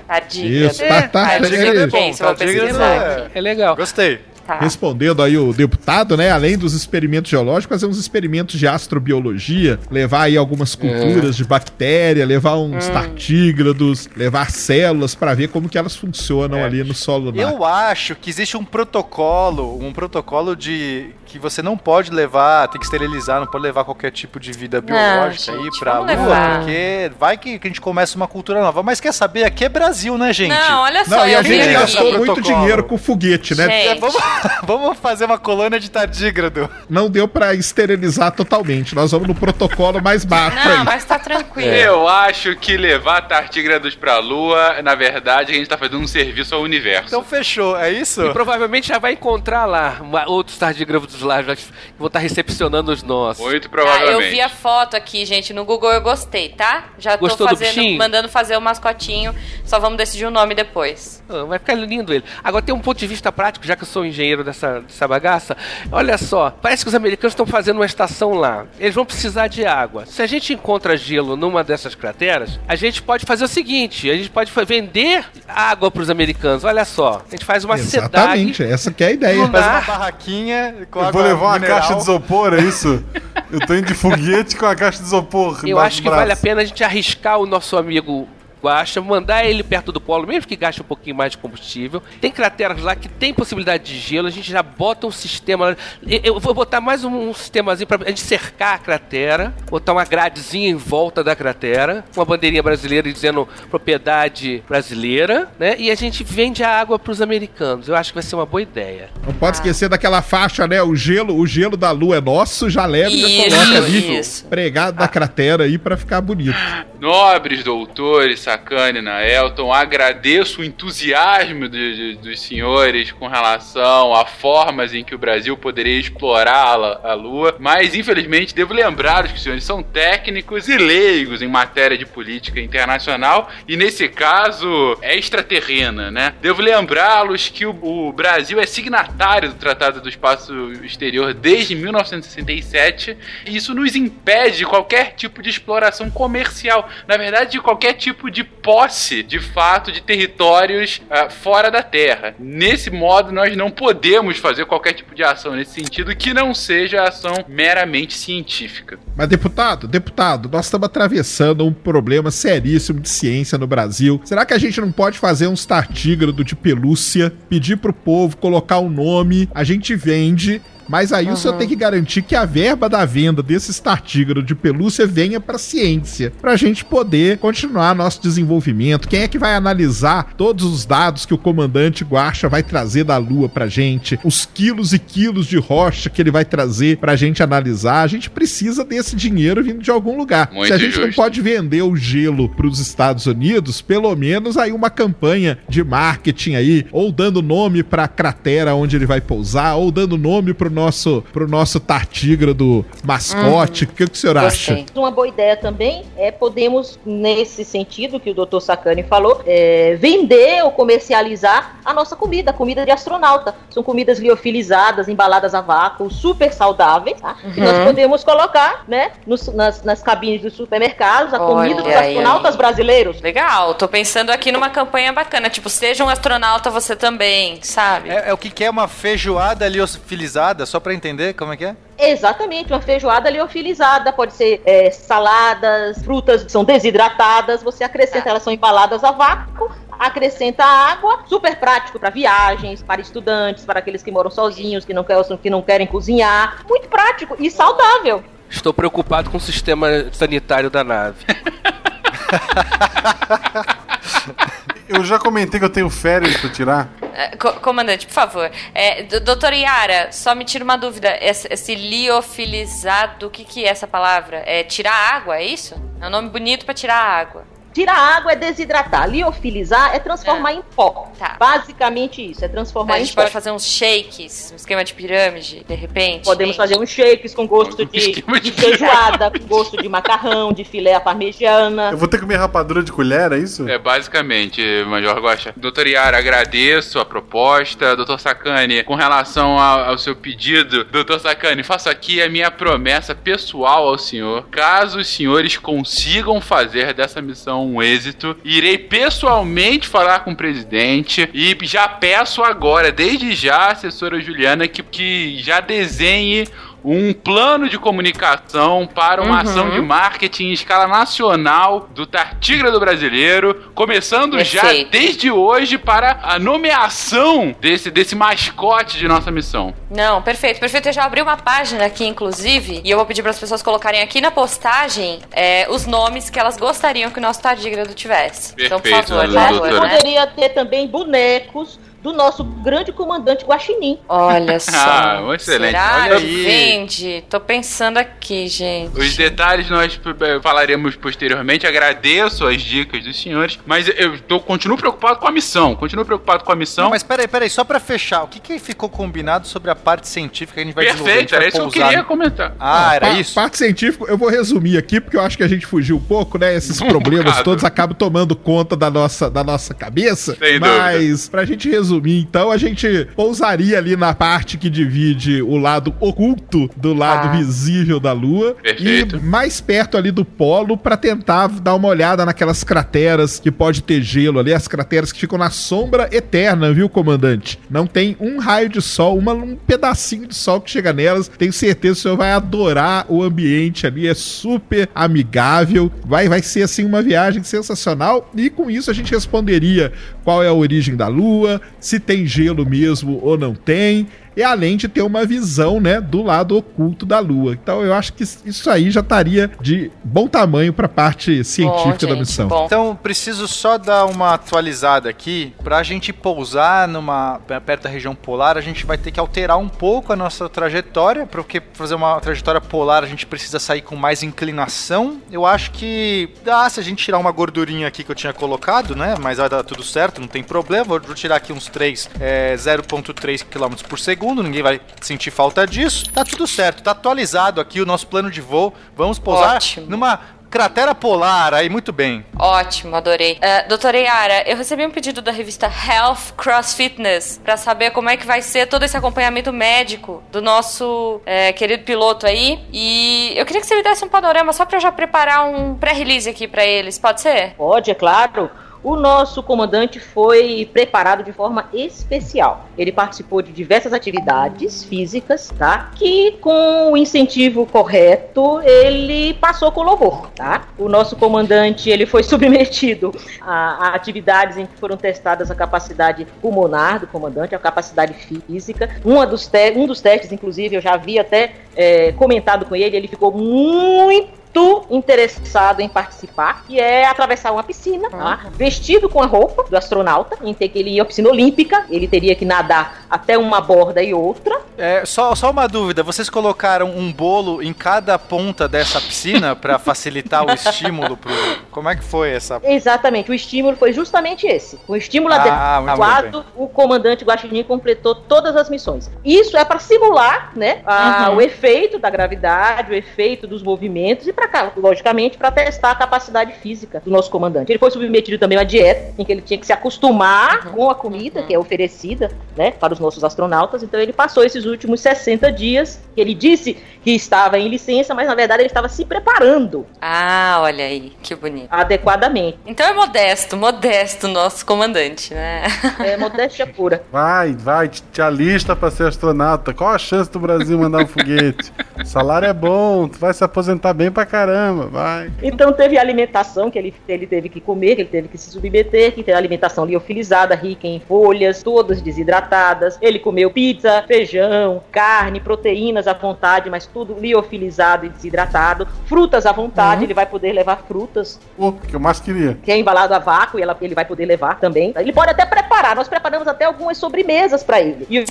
[0.08, 0.72] Tardígrado.
[0.74, 1.26] Isso, tá, tá.
[1.28, 3.32] Tardígrado é- é Tardígrado pesquisar é- aqui.
[3.38, 3.76] É legal.
[3.76, 4.20] Gostei.
[4.46, 4.60] Tá.
[4.60, 6.30] Respondendo aí o deputado, né?
[6.30, 12.24] Além dos experimentos geológicos, fazer uns experimentos de astrobiologia, levar aí algumas culturas de bactéria,
[12.26, 17.52] levar uns tartígrados, levar células para ver como que elas funcionam ali no solo lunar.
[17.52, 22.80] Eu acho que existe um protocolo, um protocolo de que você não pode levar, tem
[22.80, 26.60] que esterilizar, não pode levar qualquer tipo de vida biológica aí gente, pra lua, levar.
[26.60, 28.82] porque vai que, que a gente começa uma cultura nova.
[28.84, 30.50] Mas quer saber, aqui é Brasil, né, gente?
[30.50, 33.64] Não, olha só, Não, e a gente gastou muito dinheiro com foguete, né?
[33.66, 34.16] Gente, É, vamos-
[34.64, 36.70] Vamos fazer uma colônia de tardígrado.
[36.90, 38.96] Não deu pra esterilizar totalmente.
[38.96, 40.84] Nós vamos no protocolo mais baixo Não, aí.
[40.86, 41.72] mas tá tranquilo.
[41.74, 46.56] Eu acho que levar tartígrados pra lua, na verdade, a gente tá fazendo um serviço
[46.56, 47.08] ao universo.
[47.08, 48.22] Então fechou, é isso?
[48.26, 51.64] E provavelmente já vai encontrar lá uma- outros tardígrados lá já que
[51.98, 53.44] vão estar recepcionando os nossos.
[53.44, 54.12] Muito Ah, provavelmente.
[54.26, 56.86] eu vi a foto aqui, gente, no Google eu gostei, tá?
[56.98, 59.34] Já Gostou tô do fazendo, mandando fazer o mascotinho.
[59.64, 61.24] Só vamos decidir o nome depois.
[61.30, 62.24] Ah, Vai ficar lindo ele.
[62.44, 65.56] Agora tem um ponto de vista prático, já que eu sou engenheiro dessa, dessa bagaça.
[65.92, 68.66] Olha só, parece que os americanos estão fazendo uma estação lá.
[68.80, 70.06] Eles vão precisar de água.
[70.06, 74.16] Se a gente encontra gelo numa dessas crateras, a gente pode fazer o seguinte: a
[74.16, 76.64] gente pode vender água para os americanos.
[76.64, 78.74] Olha só, a gente faz uma Exatamente, cidade.
[78.74, 79.38] essa que é a ideia.
[79.38, 81.80] Não Faz uma barraquinha com Eu água vou levar uma mineral.
[81.80, 83.04] caixa de isopor, é isso?
[83.52, 85.60] Eu tô indo de foguete com a caixa de isopor.
[85.66, 86.18] Eu acho que braço.
[86.20, 88.28] vale a pena a gente arriscar o nosso amigo
[88.66, 92.02] Guaxa, mandar ele perto do polo, mesmo que gaste um pouquinho mais de combustível.
[92.20, 95.78] Tem crateras lá que tem possibilidade de gelo, a gente já bota um sistema.
[96.06, 100.04] Eu- Eu vou botar mais um, um sistemazinho pra gente cercar a cratera, botar uma
[100.04, 105.76] gradezinha em volta da cratera, uma bandeirinha brasileira dizendo propriedade brasileira, né?
[105.78, 107.88] E a gente vende a água pros americanos.
[107.88, 109.10] Eu acho que vai ser uma boa ideia.
[109.26, 110.82] Não pode esquecer daquela faixa, né?
[110.82, 114.18] O gelo, o gelo da lua é nosso, já leva e já Isso, coloca ali
[114.20, 114.46] isso.
[114.48, 116.56] pregado na cratera aí pra ficar bonito.
[117.00, 124.94] Nobres doutores, Sacane, Elton, agradeço o entusiasmo de- de- dos senhores com relação a formas
[124.94, 129.44] em que o Brasil poderia explorar a, a Lua, mas infelizmente devo lembrar que os
[129.44, 133.50] senhores são técnicos e leigos em matéria de política internacional.
[133.68, 136.34] E nesse caso é extraterrena, né?
[136.42, 143.18] Devo lembrá-los que o, o Brasil é signatário do Tratado do Espaço Exterior desde 1967
[143.46, 148.32] e isso nos impede de qualquer tipo de exploração comercial, na verdade de qualquer tipo
[148.32, 152.34] de posse de fato de territórios ah, fora da Terra.
[152.40, 157.04] Nesse modo nós não podemos fazer qualquer tipo de ação nesse sentido que não seja
[157.04, 158.98] ação meramente científica.
[159.16, 164.20] Mas, deputado, deputado, nós estamos atravessando um problema seríssimo de ciência no Brasil.
[164.26, 168.80] Será que a gente não pode fazer uns tartígrado de pelúcia, pedir pro povo colocar
[168.80, 170.62] o nome, a gente vende.
[170.88, 174.56] Mas aí o senhor tem que garantir que a verba da venda desses tartígrados de
[174.56, 179.08] pelúcia venha pra ciência, pra gente poder continuar nosso desenvolvimento.
[179.08, 183.18] Quem é que vai analisar todos os dados que o comandante Guaxa vai trazer da
[183.18, 187.42] Lua pra gente, os quilos e quilos de rocha que ele vai trazer pra gente
[187.42, 188.02] analisar?
[188.02, 190.50] A gente precisa desse dinheiro vindo de algum lugar.
[190.54, 191.22] Muito Se a gente não justo.
[191.22, 196.86] pode vender o gelo pros Estados Unidos, pelo menos aí uma campanha de marketing aí,
[196.92, 201.48] ou dando nome pra cratera onde ele vai pousar, ou dando nome pro nosso, pro
[201.48, 203.86] nosso tartígrado mascote.
[203.86, 204.76] O que, que o senhor acha?
[204.76, 204.86] Gostei.
[204.96, 208.60] Uma boa ideia também é podemos, nesse sentido que o Dr.
[208.60, 213.56] Sacani falou, é, vender ou comercializar a nossa comida, a comida de astronauta.
[213.70, 217.36] São comidas liofilizadas, embaladas a vácuo, super saudáveis, tá?
[217.56, 222.00] E nós podemos colocar, né, nos- nas, nas cabines dos supermercados, a comida dos Olha
[222.00, 222.58] aí, astronautas aí.
[222.58, 223.22] brasileiros.
[223.22, 228.10] Legal, tô pensando aqui numa campanha bacana, tipo, seja um astronauta você também, sabe?
[228.10, 231.66] É, é o que que é uma feijoada liofilizada, só pra entender como é que
[231.66, 231.76] é?
[231.98, 238.44] Exatamente, uma feijoada liofilizada, pode ser é, saladas, frutas que são desidratadas, você acrescenta, elas
[238.44, 244.12] são embaladas a vácuo, acrescenta água, super prático para viagens, para estudantes, para aqueles que
[244.12, 248.24] moram sozinhos, que não, querem, que não querem cozinhar, muito prático e saudável.
[248.50, 251.26] Estou preocupado com o sistema sanitário da nave.
[254.88, 256.90] Eu já comentei que eu tenho férias pra tirar.
[257.14, 258.52] É, co- comandante, por favor.
[258.74, 261.18] É, d- doutor Yara, só me tira uma dúvida.
[261.22, 264.44] Esse, esse liofilizado, o que, que é essa palavra?
[264.46, 265.76] É tirar água, é isso?
[266.00, 267.46] É um nome bonito pra tirar água.
[267.76, 271.12] Tirar água é desidratar, liofilizar é transformar em pó.
[271.20, 271.36] Tá.
[271.38, 273.24] Basicamente isso, é transformar A em gente pó.
[273.24, 276.24] pode fazer uns shakes, um esquema de pirâmide, de repente.
[276.24, 280.64] Podemos fazer uns shakes com gosto de, de de feijoada, com gosto de macarrão, de
[280.64, 281.90] filé à parmegiana.
[281.92, 283.68] Eu vou ter que comer rapadura de colher, é isso?
[283.68, 285.54] É, basicamente, Major Gosta.
[285.58, 287.94] Doutor Yara, agradeço a proposta.
[287.94, 293.14] Doutor Sacani, com relação ao, ao seu pedido, doutor Sacani, faço aqui a minha promessa
[293.14, 294.48] pessoal ao senhor.
[294.50, 301.30] Caso os senhores consigam fazer dessa missão um êxito, irei pessoalmente falar com o presidente
[301.34, 306.48] e já peço agora, desde já, assessora Juliana, que, que já desenhe
[306.86, 313.72] um plano de comunicação para uma ação de marketing em escala nacional do Tartígrado brasileiro,
[313.74, 314.92] começando já Perfeito.
[314.92, 319.74] desde hoje para a nomeação desse, desse mascote de nossa missão.
[319.90, 320.90] Não, perfeito, perfeito.
[320.90, 324.04] Eu já abri uma página aqui, inclusive, e eu vou pedir para as pessoas colocarem
[324.04, 328.54] aqui na postagem é, os nomes que elas gostariam que o nosso tardígrado tivesse.
[328.60, 329.98] então, por Perfeito, favor, por favor, né?
[329.98, 334.00] poderia ter também bonecos do nosso grande comandante Guaxinim.
[334.08, 334.72] Olha só.
[334.76, 335.72] Ah, excelente.
[335.72, 336.44] Será Olha aí.
[336.44, 337.24] vende?
[337.30, 338.98] Tô pensando aqui, gente.
[339.00, 341.66] Os detalhes nós eh, falaremos posteriormente.
[341.66, 345.76] Agradeço as dicas dos senhores, mas eu tô, continuo preocupado com a missão.
[345.76, 346.84] Continuo preocupado com a missão.
[346.86, 350.08] Não, mas peraí, peraí, só pra fechar, o que, que ficou combinado sobre a parte
[350.08, 351.20] científica que a gente vai desenvolver?
[351.22, 352.56] Gente Perfeito, era isso que eu queria comentar.
[352.60, 353.34] Ah, era Pa- isso?
[353.34, 356.38] Parte científica, eu vou resumir aqui, porque eu acho que a gente fugiu um pouco,
[356.38, 356.54] né?
[356.56, 357.44] Esses problemas bocado.
[357.44, 360.36] todos acabam tomando conta da nossa, da nossa cabeça.
[360.36, 365.58] Sem mas, pra gente resumir, então, a gente pousaria ali na parte que divide o
[365.58, 367.32] lado oculto do lado Ah.
[367.32, 368.56] visível da Lua.
[368.62, 369.18] Perfeito.
[369.18, 373.84] E mais perto ali do polo pra tentar dar uma olhada naquelas crateras que pode
[373.84, 377.60] ter gelo ali, as crateras que ficam na sombra eterna, viu, comandante?
[377.70, 381.28] Não tem um raio de sol, uma, um pedacinho de sol que chega nelas.
[381.38, 385.92] Tenho certeza que o senhor vai adorar o ambiente ali, é super amigável.
[386.06, 388.30] Vai, vai ser assim uma viagem sensacional.
[388.36, 389.92] E com isso a gente responderia
[390.26, 394.08] qual é a origem da Lua, se tem gelo mesmo ou não tem.
[394.36, 397.54] E além de ter uma visão, né, do lado oculto da Lua.
[397.54, 402.06] Então eu acho que isso aí já estaria de bom tamanho para a parte científica
[402.06, 402.48] Bom, da missão.
[402.48, 402.66] Bom.
[402.66, 405.54] Então, preciso só dar uma atualizada aqui.
[405.64, 409.70] Pra gente pousar numa perto da região polar, a gente vai ter que alterar um
[409.70, 413.96] pouco a nossa trajetória, porque pra fazer uma trajetória polar a gente precisa sair com
[413.96, 415.22] mais inclinação.
[415.32, 418.96] Eu acho que dá se a gente tirar uma gordurinha aqui que eu tinha colocado,
[418.96, 419.16] né?
[419.20, 420.84] Mas vai dar tudo certo, não tem problema.
[420.84, 425.68] Vou vou tirar aqui uns 3, é, 0.3 km por segundo, ninguém vai sentir falta
[425.68, 426.12] disso.
[426.12, 428.74] Tá tudo certo, tá atualizado aqui o nosso plano de voo.
[428.96, 429.88] Vamos pousar Ótimo.
[429.90, 432.26] numa cratera polar aí, muito bem.
[432.40, 433.34] Ótimo, adorei.
[433.34, 438.10] Uh, doutora Yara, eu recebi um pedido da revista Health Cross Fitness pra saber como
[438.10, 442.64] é que vai ser todo esse acompanhamento médico do nosso eh, querido piloto aí.
[442.72, 445.76] E eu queria que você me desse um panorama só pra eu já preparar um
[445.76, 446.98] pré-release aqui pra eles.
[446.98, 447.54] Pode ser?
[447.58, 448.50] Pode, é claro.
[448.86, 452.68] O nosso comandante foi preparado de forma especial.
[452.78, 455.90] Ele participou de diversas atividades físicas, tá?
[455.96, 460.68] Que com o incentivo correto, ele passou com louvor, tá?
[460.78, 466.28] O nosso comandante, ele foi submetido a, a atividades em que foram testadas a capacidade
[466.40, 468.88] pulmonar do comandante, a capacidade física.
[469.04, 473.32] Dos um dos testes, inclusive, eu já havia até eh, comentado com ele, ele ficou
[473.32, 474.45] muito
[474.90, 478.46] interessado em participar, que é atravessar uma piscina, tá?
[478.54, 482.08] vestido com a roupa do astronauta, em ter que ele ir à piscina olímpica, ele
[482.08, 484.60] teria que nadar até uma borda e outra.
[484.78, 489.78] É, só, só uma dúvida, vocês colocaram um bolo em cada ponta dessa piscina pra
[489.80, 491.32] facilitar o estímulo pro.
[491.72, 492.60] Como é que foi essa?
[492.64, 494.80] Exatamente, o estímulo foi justamente esse.
[494.88, 499.10] O estímulo Ah, muito adequado, o comandante Guaxinim completou todas as missões.
[499.24, 501.38] Isso é para simular, né, a- Uhum.
[501.38, 504.45] o efeito da gravidade, o efeito dos movimentos e para
[504.78, 507.72] logicamente para testar a capacidade física do nosso comandante.
[507.72, 510.90] Ele foi submetido também a uma dieta em que ele tinha que se acostumar com
[510.90, 513.84] a comida que é oferecida, né, para os nossos astronautas.
[513.84, 518.28] Então ele passou esses últimos 60 dias, que ele disse que estava em licença, mas
[518.28, 521.68] na verdade ele estava se preparando Ah, olha aí, que bonito.
[521.72, 522.58] adequadamente.
[522.66, 525.64] Então é modesto, modesto o nosso comandante, né?
[526.00, 527.04] É modéstia pura.
[527.12, 529.74] Vai, vai, te, te alista pra ser astronauta.
[529.74, 531.72] Qual a chance do Brasil mandar um foguete?
[532.00, 535.32] O salário é bom, tu vai se aposentar bem pra caramba, vai.
[535.42, 538.50] Então teve a alimentação que ele, ele teve que comer, que ele teve que se
[538.52, 542.98] submeter, que teve a alimentação liofilizada, rica em folhas, todas desidratadas.
[543.02, 548.88] Ele comeu pizza, feijão, carne, proteínas à vontade, mas tudo liofilizado e desidratado.
[549.06, 552.58] Frutas à vontade, ele vai poder levar frutas, Pô, que eu mais queria.
[552.64, 554.94] que é embalado a vácuo, e ela- ele vai poder levar também.
[554.98, 558.06] Ele pode até preparar, nós preparamos até algumas sobremesas para ele.
[558.10, 558.26] E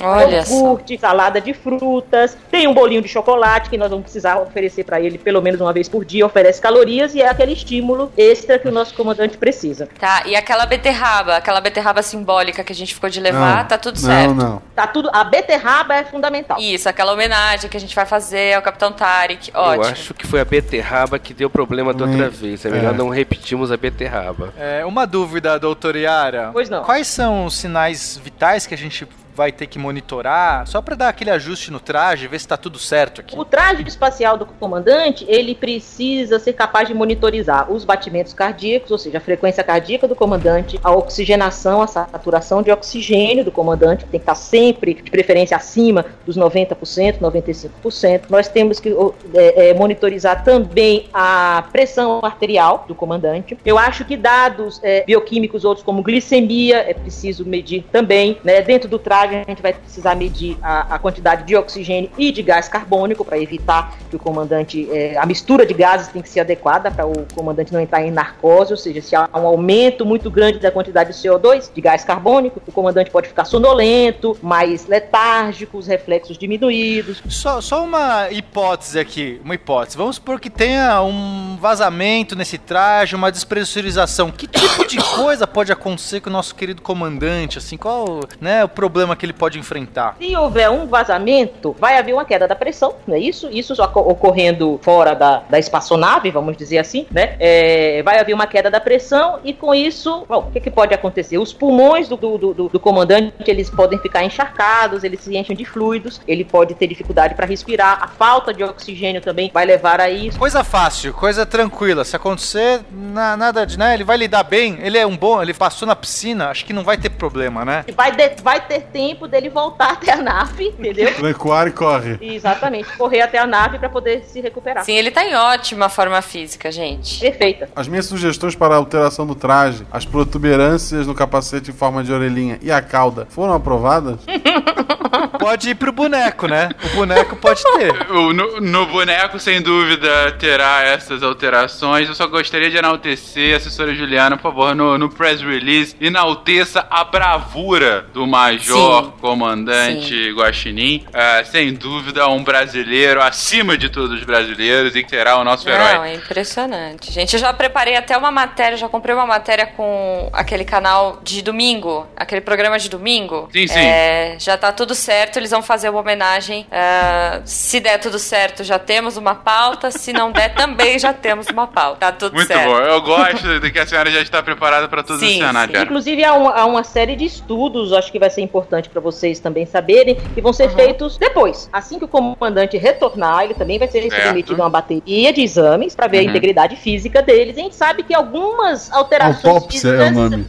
[0.51, 5.01] iogurte, salada de frutas, tem um bolinho de chocolate que nós vamos precisar oferecer para
[5.01, 8.69] ele pelo menos uma vez por dia, oferece calorias e é aquele estímulo extra que
[8.69, 9.89] o nosso comandante precisa.
[9.99, 13.79] Tá, e aquela beterraba, aquela beterraba simbólica que a gente ficou de levar, Não, tá
[13.79, 14.35] tudo não, certo.
[14.35, 16.59] Não, Tá tudo, a beterraba é fundamental.
[16.61, 19.51] Isso, aquela homenagem que a gente vai fazer ao Capitão Tarek.
[19.55, 19.85] Ótimo.
[19.85, 22.65] Eu acho que foi a beterraba que deu problema da outra vez.
[22.65, 22.97] É melhor é.
[22.97, 24.53] não repetirmos a beterraba.
[24.59, 26.51] É, uma dúvida, doutor Yara.
[26.53, 26.83] Pois não.
[26.83, 30.67] Quais são os sinais vitais que a gente vai ter que monitorar?
[30.67, 33.37] Só pra dar aquele ajuste no traje, ver se tá tudo certo aqui.
[33.37, 38.99] O traje espacial do comandante, ele precisa ser capaz de monitorizar os batimentos cardíacos, ou
[38.99, 44.11] seja, a frequência cardíaca do comandante, a oxigenação, a saturação de oxigênio do comandante, que
[44.11, 48.23] tem que estar sempre, de preferência, acima dos 90%, 95%.
[48.31, 48.95] Nós temos que
[49.35, 53.59] é, é, monitorizar também a pressão arterial do comandante.
[53.65, 58.39] Eu acho que dados é, bioquímicos outros, como glicemia, é preciso medir também.
[58.45, 58.63] Né?
[58.63, 62.43] Dentro do traje a gente vai precisar medir a, a quantidade de oxigênio e de
[62.43, 64.89] gás carbônico para evitar que o comandante.
[64.91, 68.11] É, a mistura de gases tem que ser adequada para o comandante não entrar em
[68.11, 72.05] narcose, ou seja, se há um aumento muito grande da quantidade de CO2, de gás
[72.05, 77.23] carbônico, o comandante pode ficar sonolento, mais letárgico, os reflexos diminuídos.
[77.29, 79.97] Só, só uma hipótese aqui, uma hipótese.
[79.97, 84.31] Vamos supor que tenha um vazamento nesse traje, uma despressurização.
[84.31, 87.59] Que tipo de coisa pode acontecer com o nosso querido comandante?
[87.59, 90.17] Assim, qual né, o problema que ele pode enfrentar?
[90.19, 93.49] Se houver um vazamento, vai haver uma queda da pressão, não é isso?
[93.51, 97.37] Isso ocorrendo fora da, da espaçonave, vamos dizer assim, né?
[97.39, 100.95] É, vai haver uma queda da pressão e com isso, bom, o que, que pode
[100.95, 101.39] acontecer?
[101.39, 105.65] Os pulmões do, do, do, do comandante, eles podem ficar encharcados, eles se enchem de
[105.65, 110.11] fluidos, ele pode ter dificuldade para respirar, a falta de oxigênio também vai levar a
[110.11, 110.39] isso.
[110.39, 112.05] Coisa fácil, coisa tranquila.
[112.05, 113.95] Se acontecer, na, nada de, né?
[113.95, 116.85] Ele vai lidar bem, ele é um bom, ele passou na piscina, acho que não
[116.85, 117.85] vai ter problema, né?
[117.95, 121.13] Vai, de, vai ter tempo dele voltar até a nave, entendeu?
[121.21, 122.19] Recuar e corre.
[122.21, 124.85] Exatamente, correr até a nave para poder se recuperar.
[124.85, 127.21] Sim, ele tá em ótima forma física, gente.
[127.21, 127.69] Perfeita.
[127.77, 132.13] As minhas sugestões para a alteração do traje, as protuberâncias no capacete em forma de
[132.13, 134.21] orelhinha e a cauda foram aprovadas?
[135.39, 136.71] pode ir pro boneco, né?
[136.85, 138.09] O boneco pode ter.
[138.09, 142.09] No, no, boneco, sem dúvida, terá essas alterações.
[142.09, 147.05] Eu só gostaria de enaltecer, assessora Juliana, por favor, no, no press release, enalteça a
[147.05, 148.94] bravura do Major Sim.
[149.03, 150.35] Comandante Sim.
[150.35, 151.07] Guaxinim.
[151.09, 155.67] Uh, sem dúvida, um brasileiro acima de todos os brasileiros e que será o nosso
[155.67, 155.95] Não, herói.
[155.95, 157.13] Não, é impressionante.
[157.13, 161.43] Gente, eu já preparei até uma matéria, já comprei uma matéria com aquele canal de
[161.43, 163.49] domingo, aquele programa de domingo.
[163.53, 163.79] Sim, sim.
[163.79, 166.67] É, já tá tudo certo, eles vão fazer uma homenagem.
[166.71, 169.91] Uh, se der tudo certo, já temos uma pauta.
[169.91, 172.01] Se não der, também já temos uma pauta.
[172.01, 172.69] Tá tudo Muito certo.
[172.69, 172.87] Muito bom.
[172.87, 175.83] Eu gosto de que a senhora já está preparada para todos sim, os cenários.
[175.83, 179.39] Inclusive, há uma, há uma, série de estudos, acho que vai ser importante para vocês
[179.39, 180.77] também saberem, que vão ser uhum.
[180.77, 181.69] feitos depois.
[181.73, 185.95] Assim que o comandante retornar, ele também vai ser submetido a uma bateria de exames
[185.95, 186.29] para ver uhum.
[186.29, 187.57] a integridade física deles.
[187.57, 190.01] E a gente sabe que algumas alterações Autópsia físicas.
[190.01, 190.47] É o nome.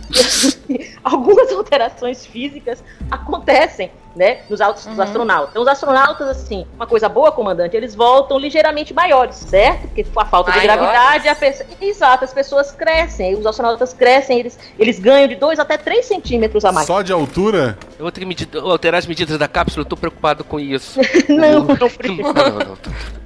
[1.04, 5.02] algumas alterações físicas acontecem né, dos, autos, uhum.
[5.02, 5.50] astronautas.
[5.50, 9.88] Então, os astronautas, assim, uma coisa boa, comandante, eles voltam ligeiramente maiores, certo?
[9.88, 10.72] Porque com a falta maiores.
[10.72, 11.70] de gravidade, a pessoa...
[11.82, 16.64] exato, as pessoas crescem, os astronautas crescem, eles, eles ganham de 2 até 3 centímetros
[16.64, 16.88] a mais.
[16.88, 17.78] Só de altura?
[17.98, 21.00] Eu vou ter que alterar as medidas da cápsula, eu tô preocupado com isso.
[21.28, 22.78] não, não, não, não, não.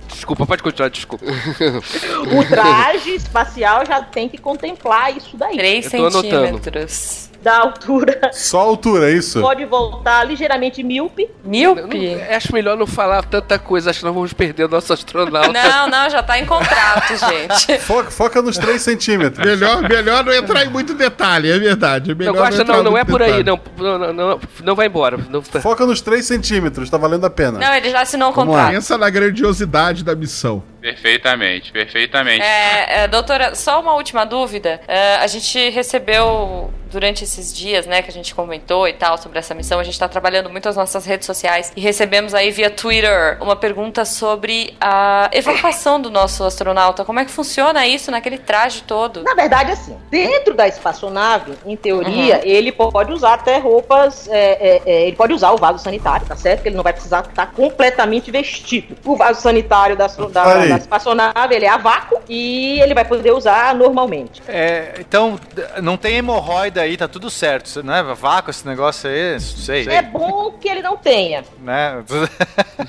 [0.08, 1.26] Desculpa, pode continuar, desculpa.
[1.26, 5.56] o traje espacial já tem que contemplar isso daí.
[5.56, 8.32] 3 centímetros da altura.
[8.34, 9.40] Só a altura, é isso?
[9.42, 11.30] Pode voltar ligeiramente míope.
[11.44, 12.16] Míope?
[12.16, 15.52] Não, acho melhor não falar tanta coisa, acho que nós vamos perder o nosso astronauta.
[15.52, 17.80] Não, não, já tá em contrato, gente.
[17.80, 19.46] Foca, foca nos 3 centímetros.
[19.46, 22.12] Melhor, melhor não entrar em muito detalhe, é verdade.
[22.12, 24.88] É melhor eu gosto, não, não, não é por aí, não, não, não, não vai
[24.88, 25.18] embora.
[25.30, 25.42] Não...
[25.42, 27.60] Foca nos 3 centímetros, tá valendo a pena.
[27.60, 28.72] Não, ele já assinou o contrato.
[28.72, 30.64] Pensa na grandiosidade da missão.
[30.82, 32.44] Perfeitamente, perfeitamente.
[32.44, 34.82] É, é, doutora, só uma última dúvida.
[34.88, 39.40] É, a gente recebeu durante esses dias, né, que a gente comentou e tal sobre
[39.40, 42.70] essa missão, a gente está trabalhando muito as nossas redes sociais e recebemos aí via
[42.70, 47.06] Twitter uma pergunta sobre a evacuação do nosso astronauta.
[47.06, 49.24] Como é que funciona isso naquele traje todo?
[49.24, 52.42] Na verdade, assim, dentro da espaçonave, em teoria, uhum.
[52.44, 56.36] ele pode usar até roupas, é, é, é, ele pode usar o vaso sanitário, tá
[56.36, 56.64] certo?
[56.64, 58.96] Que ele não vai precisar estar completamente vestido.
[59.06, 63.32] O vaso sanitário da, da, da espaçonave, ele é a vácuo e ele vai poder
[63.32, 64.42] usar normalmente.
[64.48, 65.40] É, então,
[65.82, 68.04] não tem hemorroida aí, tá tudo certo, né?
[68.20, 69.88] Vácuo esse negócio aí, sei.
[69.88, 71.44] É bom que ele não tenha.
[71.62, 72.04] Né?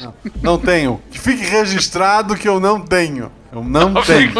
[0.00, 1.02] não, não tenho.
[1.10, 3.30] Que fique registrado que eu não tenho.
[3.52, 4.32] Eu não tenho.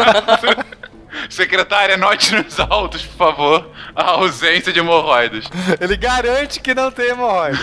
[1.29, 5.45] Secretária, note nos autos, por favor, a ausência de hemorroidas.
[5.79, 7.57] Ele garante que não tem hemorroida.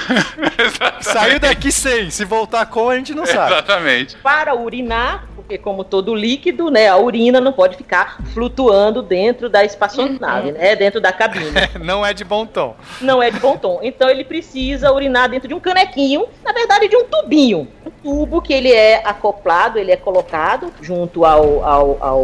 [1.01, 2.11] Saiu daqui sem.
[2.11, 3.53] Se voltar com, a gente não sabe.
[3.53, 4.17] Exatamente.
[4.19, 9.65] Para urinar, porque como todo líquido, né, a urina não pode ficar flutuando dentro da
[9.65, 11.53] espaçonave, né, dentro da cabine.
[11.83, 12.77] não é de bom tom.
[13.01, 13.81] Não é de bom tom.
[13.83, 17.67] Então ele precisa urinar dentro de um canequinho, na verdade de um tubinho.
[17.87, 22.23] Um tubo que ele é acoplado, ele é colocado junto ao, ao, ao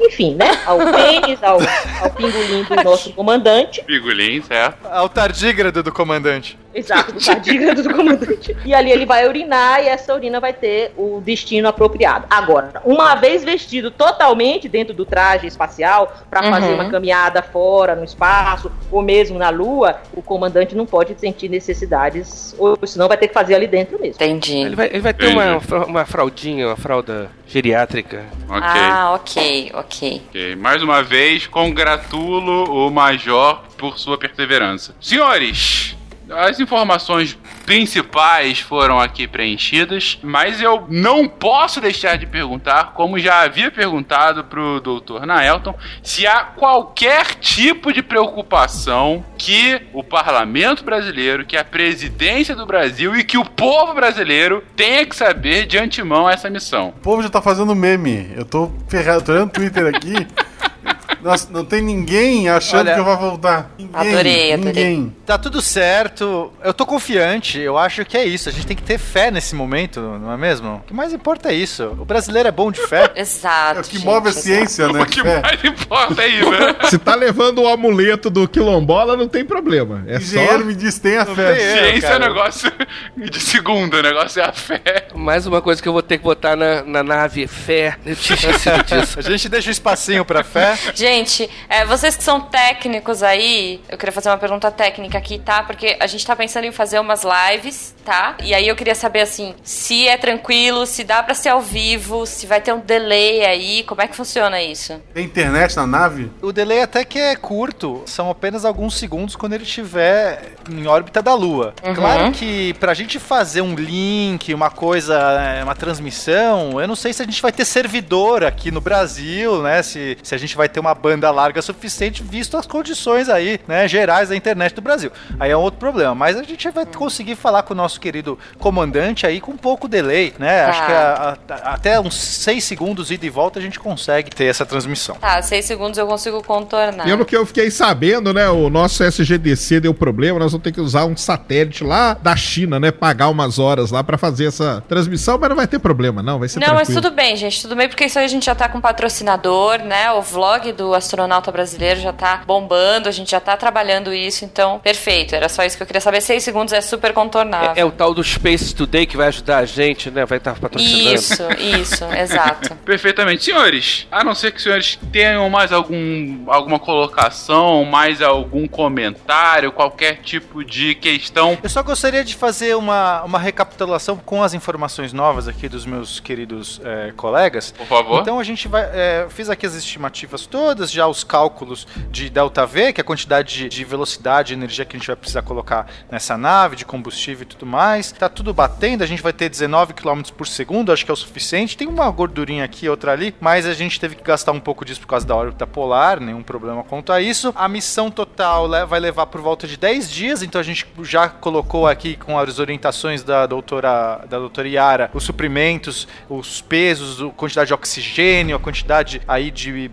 [0.00, 1.60] enfim, né, ao pênis, ao,
[2.02, 3.84] ao pingolim do nosso comandante.
[3.84, 4.84] Pingolim, certo.
[4.90, 6.58] Ao tardígrado do comandante.
[6.78, 8.56] Exato, do tardígrado do comandante.
[8.64, 12.26] E ali ele vai urinar e essa urina vai ter o destino apropriado.
[12.30, 16.50] Agora, uma vez vestido totalmente dentro do traje espacial para uhum.
[16.50, 21.48] fazer uma caminhada fora no espaço ou mesmo na Lua, o comandante não pode sentir
[21.48, 24.14] necessidades, ou senão vai ter que fazer ali dentro mesmo.
[24.14, 24.58] Entendi.
[24.58, 28.24] Ele vai, ele vai ter uma, uma fraldinha, uma fralda geriátrica.
[28.44, 28.60] Okay.
[28.60, 30.22] Ah, ok, ok.
[30.28, 30.56] Ok.
[30.56, 34.94] Mais uma vez, congratulo o Major por sua perseverança.
[35.00, 35.96] Senhores,
[36.30, 43.42] as informações principais foram aqui preenchidas, mas eu não posso deixar de perguntar, como já
[43.42, 45.24] havia perguntado pro Dr.
[45.26, 52.66] Naelton, se há qualquer tipo de preocupação que o parlamento brasileiro, que a presidência do
[52.66, 56.88] Brasil e que o povo brasileiro tenha que saber de antemão essa missão.
[56.88, 58.32] O povo já tá fazendo meme.
[58.36, 60.14] Eu tô ferrado, tô olhando o Twitter aqui.
[61.30, 63.70] Nossa, não tem ninguém achando Olha- que eu vou voltar.
[63.78, 64.72] Ninguém, Adorei, adorei.
[64.72, 65.16] Ninguém.
[65.26, 66.52] Tá tudo certo.
[66.64, 67.58] Eu tô confiante.
[67.58, 68.48] Eu acho que é isso.
[68.48, 70.76] A gente tem que ter fé nesse momento, não é mesmo?
[70.76, 71.84] O que mais importa é isso.
[71.98, 73.10] O brasileiro é bom de fé.
[73.14, 73.78] Exato.
[73.78, 74.44] É o que gente, move a exato.
[74.46, 75.02] ciência, né?
[75.02, 75.40] O que Fé.
[75.42, 76.76] mais importa é isso, né?
[76.88, 80.02] Se tá levando o amuleto do quilombola, não tem problema.
[80.06, 80.24] É só.
[80.26, 81.16] Engenheiro me diz, tem fé.
[81.18, 81.34] erro.
[81.34, 82.28] Ciência é cara.
[82.28, 82.72] negócio
[83.16, 85.08] de segunda, o negócio é a fé.
[85.14, 87.96] Mais uma coisa que eu vou ter que botar na, na nave, fé.
[88.06, 89.18] Eu tinha esquecido disso.
[89.18, 90.76] A gente deixa um espacinho pra fé.
[91.18, 95.64] Gente, é, vocês que são técnicos aí, eu queria fazer uma pergunta técnica aqui, tá?
[95.64, 98.36] Porque a gente tá pensando em fazer umas lives, tá?
[98.40, 102.24] E aí eu queria saber, assim, se é tranquilo, se dá pra ser ao vivo,
[102.24, 105.02] se vai ter um delay aí, como é que funciona isso?
[105.12, 106.30] Tem internet na nave?
[106.40, 111.20] O delay até que é curto, são apenas alguns segundos quando ele estiver em órbita
[111.20, 111.74] da Lua.
[111.84, 111.94] Uhum.
[111.94, 117.12] Claro que pra gente fazer um link, uma coisa, é, uma transmissão, eu não sei
[117.12, 119.82] se a gente vai ter servidor aqui no Brasil, né?
[119.82, 123.86] Se, se a gente vai ter uma banda larga suficiente, visto as condições aí, né,
[123.88, 125.10] gerais da internet do Brasil.
[125.38, 128.38] Aí é um outro problema, mas a gente vai conseguir falar com o nosso querido
[128.58, 130.62] comandante aí com pouco delay, né?
[130.64, 130.68] Tá.
[130.70, 134.44] Acho que a- a- até uns seis segundos ida e volta a gente consegue ter
[134.44, 135.16] essa transmissão.
[135.16, 137.04] Tá, seis segundos eu consigo contornar.
[137.04, 138.48] Pelo que eu fiquei sabendo, né?
[138.48, 142.78] O nosso SGDC deu problema, nós vamos ter que usar um satélite lá da China,
[142.80, 142.90] né?
[142.90, 146.38] Pagar umas horas lá pra fazer essa transmissão, mas não vai ter problema, não.
[146.38, 147.02] Vai ser Não, mas tranquilo.
[147.02, 150.10] tudo bem, gente, tudo bem, porque isso aí a gente já tá com patrocinador, né?
[150.12, 154.78] O vlog do astronauta brasileiro já tá bombando, a gente já tá trabalhando isso, então,
[154.78, 155.34] perfeito.
[155.34, 156.20] Era só isso que eu queria saber.
[156.20, 157.72] Seis segundos é super contornável.
[157.76, 160.24] É, é o tal do Space Today que vai ajudar a gente, né?
[160.24, 161.14] Vai estar patrocinando.
[161.14, 161.42] Isso,
[161.80, 162.74] isso, exato.
[162.84, 163.44] Perfeitamente.
[163.44, 169.72] Senhores, a não ser que os senhores tenham mais algum, alguma colocação, mais algum comentário,
[169.72, 171.58] qualquer tipo de questão.
[171.62, 176.20] Eu só gostaria de fazer uma, uma recapitulação com as informações novas aqui dos meus
[176.20, 177.72] queridos eh, colegas.
[177.72, 178.20] Por favor.
[178.20, 178.82] Então a gente vai.
[178.92, 183.04] eh, fiz aqui as estimativas todas, já os cálculos de delta V, que é a
[183.04, 187.42] quantidade de, de velocidade energia que a gente vai precisar colocar nessa nave, de combustível
[187.42, 188.12] e tudo mais.
[188.12, 191.16] Tá tudo batendo, a gente vai ter 19 km por segundo, acho que é o
[191.16, 191.76] suficiente.
[191.76, 195.00] Tem uma gordurinha aqui, outra ali, mas a gente teve que gastar um pouco disso
[195.00, 197.52] por causa da órbita polar, nenhum problema quanto a isso.
[197.56, 201.86] A missão total vai levar por volta de 10 dias, então a gente já colocou
[201.86, 207.68] aqui com as orientações da doutora, da doutora Yara os suprimentos, os pesos, a quantidade
[207.68, 209.88] de oxigênio, a quantidade aí de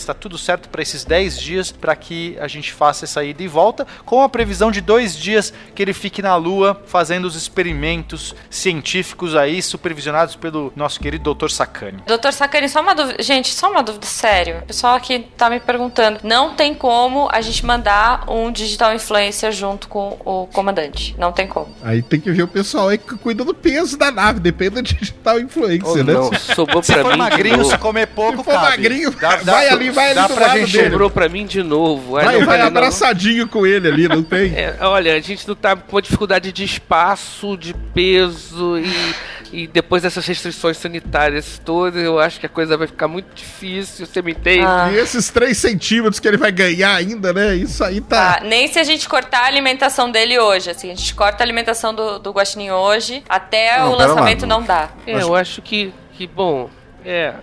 [0.00, 3.42] baterias, tá tudo certo para esses 10 dias para que a gente faça essa ida
[3.42, 7.36] e volta, com a previsão de dois dias que ele fique na Lua fazendo os
[7.36, 11.48] experimentos científicos aí supervisionados pelo nosso querido Dr.
[11.50, 12.02] Sacani.
[12.06, 13.22] Doutor Sacani, só uma dúvida.
[13.22, 14.58] Gente, só uma dúvida sério.
[14.58, 16.20] O pessoal aqui tá me perguntando.
[16.22, 21.14] Não tem como a gente mandar um digital influencer junto com o comandante.
[21.18, 21.74] Não tem como.
[21.82, 24.82] Aí tem que ver o pessoal aí que cuida do peso da nave, depende do
[24.82, 26.12] digital Oh, influencer, né?
[26.12, 28.64] não, sobrou Se pra for mim magrinho, se comer pouco, Se for cabe.
[28.82, 30.90] magrinho, Dá- dá- vai ali, vai ali dá do pra lado gente- dele.
[30.90, 32.16] Sobrou pra mim de novo.
[32.16, 32.66] Ai, Vai, vai vale, não.
[32.68, 34.52] abraçadinho com ele ali, não tem?
[34.60, 39.14] É, olha, a gente não tá com dificuldade de espaço, de peso e,
[39.62, 44.06] e depois dessas restrições sanitárias todas, eu acho que a coisa vai ficar muito difícil,
[44.06, 44.64] você me entende?
[44.66, 44.90] Ah.
[44.92, 47.54] E esses 3 centímetros que ele vai ganhar ainda, né?
[47.56, 48.34] Isso aí tá.
[48.34, 50.70] Tá, nem se a gente cortar a alimentação dele hoje.
[50.70, 54.14] Assim, a gente corta a alimentação do, do Guaxinim hoje, até Não, o pera lá,
[54.14, 54.60] lançamento não.
[54.60, 54.88] não dá.
[55.06, 56.68] É, eu acho que, que bom,
[57.04, 57.34] é,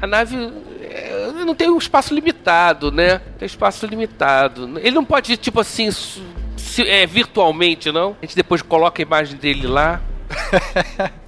[0.00, 0.36] a nave
[0.82, 3.20] é, não tem um espaço limitado, né?
[3.38, 4.78] Tem espaço limitado.
[4.78, 8.16] Ele não pode, tipo assim, se- é, virtualmente, não?
[8.20, 10.00] A gente depois coloca a imagem dele lá.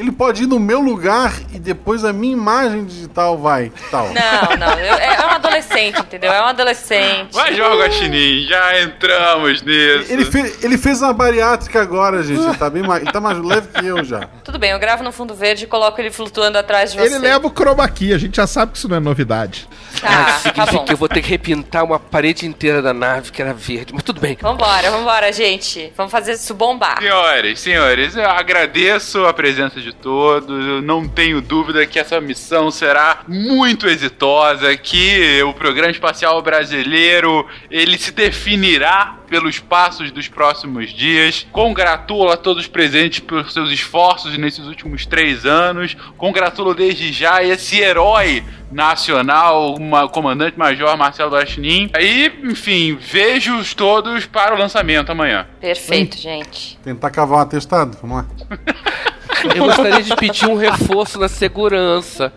[0.00, 3.70] Ele pode ir no meu lugar e depois a minha imagem digital vai.
[3.90, 4.06] Tal.
[4.06, 4.78] Não, não.
[4.78, 6.32] eu- é um adolescente, entendeu?
[6.32, 7.32] É um adolescente.
[7.34, 10.10] Vai jogar Guaxinim, já entramos nisso.
[10.10, 12.40] Ele, fe- ele fez uma bariátrica agora, gente.
[12.40, 14.26] Ele tá bem mais, ele tá mais leve que eu já.
[14.42, 17.06] Tudo bem, eu gravo no fundo verde e coloco ele flutuando atrás de você.
[17.06, 19.68] Ele leva o chroma key, a gente já sabe que isso não é novidade.
[20.00, 20.84] Tá, tá Significa bom.
[20.84, 24.02] que eu vou ter que repintar uma parede inteira da nave que era verde, mas
[24.02, 24.36] tudo bem.
[24.40, 25.92] Vambora, vambora, gente.
[25.96, 26.98] Vamos fazer isso bombar.
[27.00, 30.66] Senhores, senhores, eu agradeço a presença de todos.
[30.66, 36.42] Eu não tenho dúvida que essa missão será muito exitosa, que o programa programa espacial
[36.42, 41.46] brasileiro, ele se definirá pelos passos dos próximos dias.
[41.52, 45.96] Congratulo a todos os presentes por seus esforços nesses últimos três anos.
[46.16, 51.90] Congratulo desde já esse herói nacional, uma comandante major Marcelo Guaxinim.
[51.92, 55.46] Aí, enfim, vejo-os todos para o lançamento amanhã.
[55.60, 56.78] Perfeito, gente.
[56.82, 58.26] Tentar cavar um atestado, vamos lá.
[59.54, 62.32] Eu gostaria de pedir um reforço na segurança.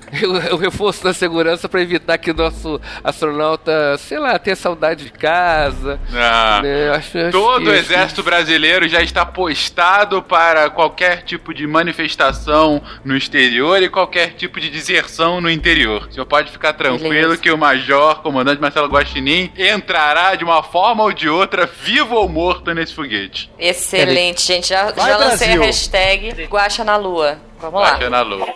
[0.51, 5.11] O reforço na segurança para evitar que o nosso astronauta, sei lá, tenha saudade de
[5.11, 5.99] casa.
[6.13, 6.89] Ah, né?
[6.91, 12.81] Acho- acho todo que- o exército brasileiro já está postado para qualquer tipo de manifestação
[13.03, 16.07] no exterior e qualquer tipo de deserção no interior.
[16.09, 21.03] O senhor pode ficar tranquilo que o major, comandante Marcelo Guaxinim, entrará de uma forma
[21.03, 23.49] ou de outra, vivo ou morto, nesse foguete.
[23.57, 24.67] Excelente, gente.
[24.69, 25.63] Já, já lancei Brasil.
[25.63, 26.47] a hashtag
[26.83, 27.37] Guacha na Lua.
[27.59, 27.91] Vamos lá.
[27.91, 28.47] Baixa na lua.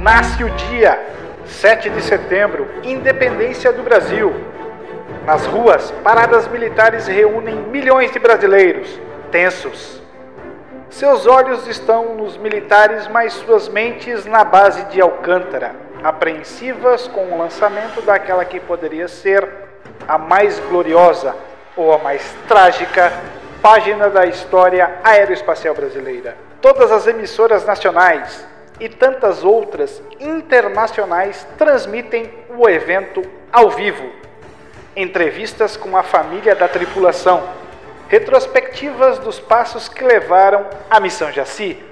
[0.00, 0.98] Nasce o dia
[1.46, 4.32] 7 de setembro, independência do Brasil.
[5.24, 8.88] Nas ruas, paradas militares reúnem milhões de brasileiros,
[9.32, 10.05] tensos.
[10.96, 17.38] Seus olhos estão nos militares, mas suas mentes na base de Alcântara, apreensivas com o
[17.38, 19.46] lançamento daquela que poderia ser
[20.08, 21.36] a mais gloriosa
[21.76, 23.12] ou a mais trágica
[23.60, 26.34] página da história aeroespacial brasileira.
[26.62, 28.48] Todas as emissoras nacionais
[28.80, 33.20] e tantas outras internacionais transmitem o evento
[33.52, 34.10] ao vivo.
[34.96, 37.42] Entrevistas com a família da tripulação,
[38.08, 41.82] retrospectivas dos passos que levaram à missão Jaci,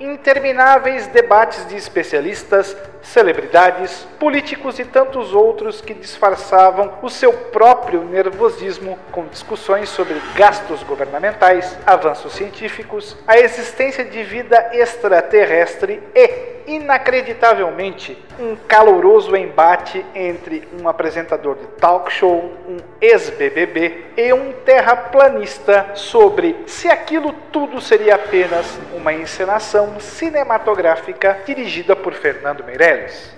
[0.00, 8.98] intermináveis debates de especialistas, celebridades, políticos e tantos outros que disfarçavam o seu próprio nervosismo
[9.12, 18.54] com discussões sobre gastos governamentais, avanços científicos, a existência de vida extraterrestre e, inacreditavelmente, um
[18.54, 26.88] caloroso embate entre um apresentador de talk show, um ex-BBB e um terraplanista sobre se
[26.88, 33.34] aquilo tudo seria apenas uma encenação cinematográfica dirigida por Fernando Meirelles.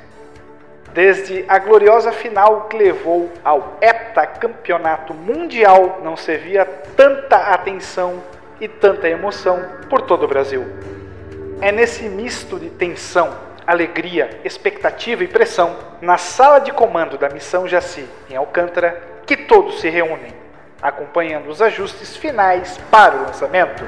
[0.92, 8.22] Desde a gloriosa final que levou ao heptacampeonato mundial, não se via tanta atenção
[8.60, 9.58] e tanta emoção
[9.88, 10.66] por todo o Brasil.
[11.62, 13.32] É nesse misto de tensão,
[13.64, 19.80] alegria, expectativa e pressão, na sala de comando da missão Jaci, em Alcântara, que todos
[19.80, 20.34] se reúnem,
[20.82, 23.84] acompanhando os ajustes finais para o lançamento.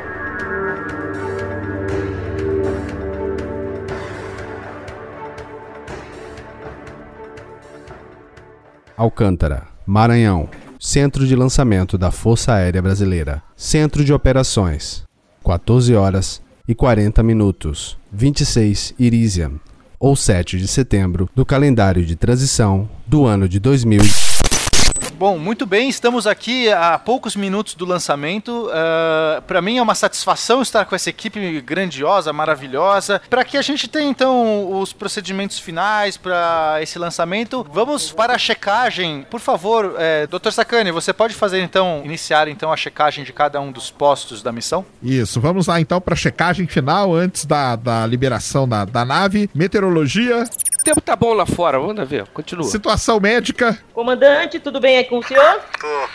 [8.96, 10.48] Alcântara, Maranhão.
[10.78, 13.42] Centro de lançamento da Força Aérea Brasileira.
[13.56, 15.02] Centro de operações.
[15.44, 17.96] 14 horas e 40 minutos.
[18.12, 19.58] 26 Irisium.
[19.98, 24.00] Ou 7 de setembro do calendário de transição do ano de 2000.
[25.16, 28.68] Bom, muito bem, estamos aqui a poucos minutos do lançamento.
[29.46, 33.22] para mim é uma satisfação estar com essa equipe grandiosa, maravilhosa.
[33.30, 38.38] Para que a gente tenha então os procedimentos finais para esse lançamento, vamos para a
[38.38, 39.24] checagem.
[39.30, 40.50] Por favor, é, Dr.
[40.50, 44.50] Sacani, você pode fazer então, iniciar então a checagem de cada um dos postos da
[44.50, 44.84] missão?
[45.00, 49.48] Isso, vamos lá então para checagem final antes da, da liberação da, da nave.
[49.54, 50.44] Meteorologia,
[50.80, 52.64] O tempo tá bom lá fora, vamos ver, continua.
[52.64, 53.78] situação médica.
[53.94, 55.60] Comandante, tudo bem com o senhor?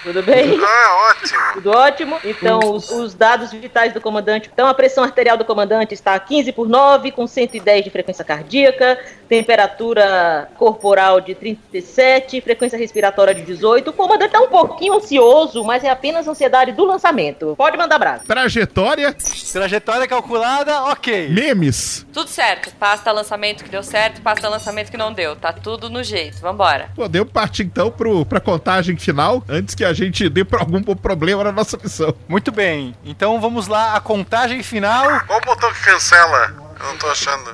[0.04, 0.60] Tudo bem?
[0.62, 1.40] Ah, ótimo.
[1.54, 2.20] Tudo ótimo.
[2.24, 4.50] Então, os, os dados vitais do comandante.
[4.52, 9.00] Então, a pressão arterial do comandante está 15 por 9, com 110 de frequência cardíaca,
[9.30, 13.92] temperatura corporal de 37, frequência respiratória de 18.
[13.92, 17.54] O comandante está um pouquinho ansioso, mas é apenas ansiedade do lançamento.
[17.56, 18.24] Pode mandar brasa.
[18.26, 19.16] Trajetória,
[19.54, 21.30] Trajetória calculada, ok.
[21.30, 22.06] memes.
[22.12, 22.72] Tudo certo.
[22.80, 25.36] Pasta lançamento que deu certo, pasta lançamento que não deu.
[25.36, 26.40] Tá tudo no jeito.
[26.42, 26.90] Vambora.
[26.96, 31.44] Podemos partir então pro, pra contagem final, antes que a gente dê pra algum problema
[31.44, 32.16] na nossa missão.
[32.28, 35.06] Muito bem, então vamos lá, a contagem final.
[35.28, 36.69] Qual o botão que cancela?
[36.80, 37.52] Eu não tô achando.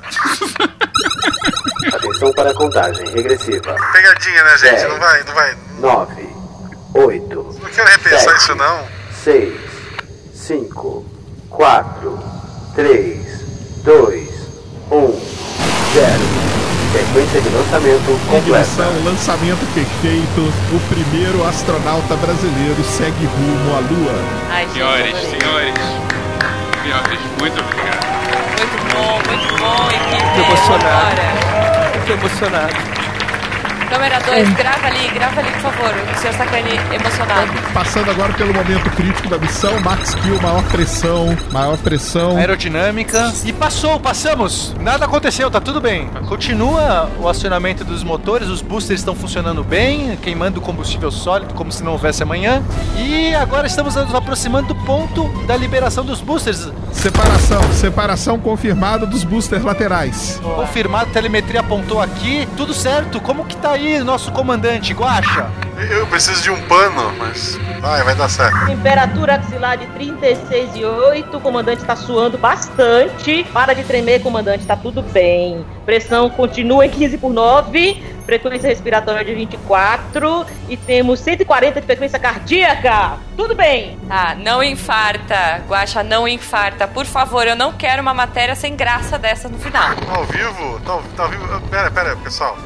[1.93, 3.75] Atenção para a contagem regressiva.
[3.91, 4.81] Pegadinha, né, gente?
[4.83, 4.87] É.
[4.87, 5.57] Não vai, não vai.
[5.79, 6.29] 9,
[6.93, 8.37] 8, Não quero repensar Sete.
[8.37, 8.87] isso, não.
[9.23, 9.53] 6,
[10.33, 11.05] 5,
[11.49, 12.19] 4,
[12.75, 13.19] 3,
[13.83, 14.29] 2,
[14.91, 15.21] 1,
[15.93, 16.45] 0.
[16.95, 18.59] Sequência de lançamento completa.
[18.59, 20.41] Missão, lançamento perfeito.
[20.73, 24.13] O primeiro astronauta brasileiro segue rumo à Lua.
[24.49, 25.73] Ai, Senhores, senhores,
[26.85, 28.05] senhores, muito obrigado.
[28.59, 30.33] Muito bom, muito bom, equipe.
[30.35, 31.15] Tô emocionado.
[32.05, 32.94] Tô emocionado.
[33.89, 35.93] Câmera 2, grava ali, grava ali, por favor.
[36.15, 37.51] O senhor Sacani emocionado.
[37.73, 42.37] Passando agora pelo momento crítico da missão, Max Kill, maior pressão, maior pressão.
[42.37, 43.31] Aerodinâmica.
[43.45, 44.75] E passou, passamos.
[44.79, 46.07] Nada aconteceu, tá tudo bem.
[46.27, 51.83] Continua o acionamento dos motores, os boosters estão funcionando bem, queimando combustível sólido como se
[51.83, 52.63] não houvesse amanhã.
[52.97, 56.69] E agora estamos nos aproximando do ponto da liberação dos boosters.
[56.91, 60.39] Separação, separação confirmada dos boosters laterais.
[60.41, 63.19] Confirmado, telemetria apontou aqui, tudo certo.
[63.19, 65.47] Como que tá aí nosso comandante, Guacha?
[65.91, 68.65] Eu preciso de um pano, mas vai, vai dar certo.
[68.65, 71.33] Temperatura axilar de 36,8.
[71.35, 73.43] O comandante está suando bastante.
[73.51, 75.65] Para de tremer, comandante, tá tudo bem.
[75.85, 78.01] Pressão continua em 15 por 9.
[78.25, 80.45] Frequência respiratória de 24.
[80.69, 83.17] E temos 140 de frequência cardíaca.
[83.35, 83.99] Tudo bem.
[84.07, 85.61] Tá, não infarta.
[85.67, 86.87] Guaxa, não infarta.
[86.87, 89.93] Por favor, eu não quero uma matéria sem graça dessa no final.
[89.95, 90.79] Tá ao vivo?
[90.85, 91.61] Tá, ao- tá ao vivo?
[91.69, 92.57] Pera, pera, pessoal.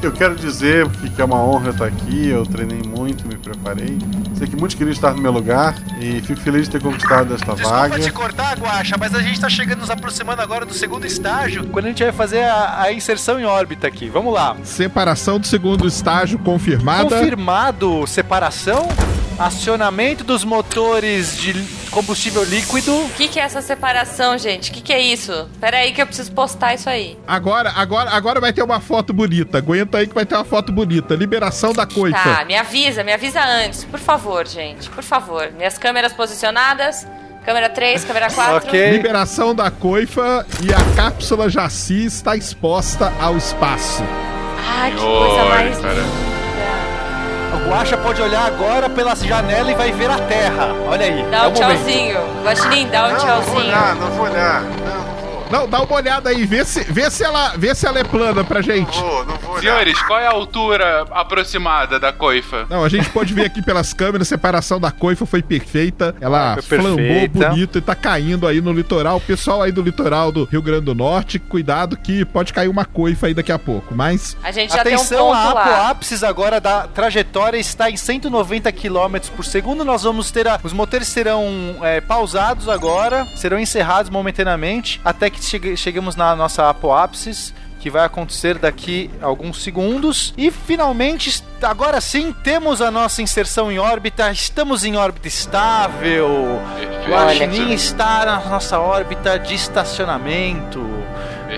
[0.00, 3.98] Eu quero dizer que é uma honra estar aqui, eu treinei muito, me preparei.
[4.36, 7.54] Sei que muitos queriam estar no meu lugar e fico feliz de ter conquistado esta
[7.54, 7.96] vaga.
[7.96, 11.66] Desculpa te cortar, Guaxa, mas a gente tá chegando, nos aproximando agora do segundo estágio,
[11.68, 14.08] quando a gente vai fazer a, a inserção em órbita aqui.
[14.08, 14.56] Vamos lá.
[14.62, 17.16] Separação do segundo estágio confirmada.
[17.16, 18.88] Confirmado separação,
[19.36, 21.52] acionamento dos motores de
[21.98, 22.94] combustível líquido.
[22.94, 24.70] O que, que é essa separação, gente?
[24.70, 25.48] O que, que é isso?
[25.60, 27.18] Pera aí que eu preciso postar isso aí.
[27.26, 29.58] Agora, agora, agora vai ter uma foto bonita.
[29.58, 31.16] Aguenta aí que vai ter uma foto bonita.
[31.16, 32.22] Liberação da coifa.
[32.22, 33.84] Tá, me avisa, me avisa antes.
[33.84, 34.88] Por favor, gente.
[34.90, 35.50] Por favor.
[35.56, 37.06] Minhas câmeras posicionadas.
[37.44, 38.70] Câmera 3, câmera 4.
[38.92, 44.04] Liberação da coifa e a cápsula Jaci está exposta ao espaço.
[44.64, 46.37] Ai, que coisa mais
[47.68, 50.74] O Guaxa pode olhar agora pela janela e vai ver a Terra.
[50.86, 51.22] Olha aí.
[51.30, 52.18] Dá é um o tchauzinho.
[52.42, 53.58] Guaxinim, dá um Não, não vou tchauzinho.
[53.58, 54.62] olhar, não vou olhar.
[54.62, 54.97] Não,
[55.50, 55.58] não.
[55.58, 58.44] Não, dá uma olhada aí, vê se, vê se, ela, vê se ela é plana
[58.44, 58.96] pra gente.
[59.00, 59.58] Vou, não vou.
[59.58, 62.66] Senhores, qual é a altura aproximada da coifa?
[62.70, 66.14] Não, a gente pode ver aqui pelas câmeras, a separação da coifa foi perfeita.
[66.20, 67.48] Ela Foi flambou perfeita.
[67.50, 69.16] bonito e tá caindo aí no litoral.
[69.16, 72.84] O pessoal aí do litoral do Rio Grande do Norte, cuidado que pode cair uma
[72.84, 73.94] coifa aí daqui a pouco.
[73.94, 75.62] Mas A gente já tem um Atenção, ponto a lá.
[75.62, 79.84] apoápsis agora da trajetória está em 190 km por segundo.
[79.84, 85.37] Nós vamos ter a- os motores serão é, pausados agora, serão encerrados momentaneamente até que
[85.44, 87.52] chegue- cheguemos na nossa apoápsis.
[87.80, 90.34] Que vai acontecer daqui a alguns segundos.
[90.36, 94.32] E finalmente, agora sim, temos a nossa inserção em órbita.
[94.32, 96.26] Estamos em órbita estável.
[96.28, 100.80] O Guaxinim está na nossa órbita de estacionamento.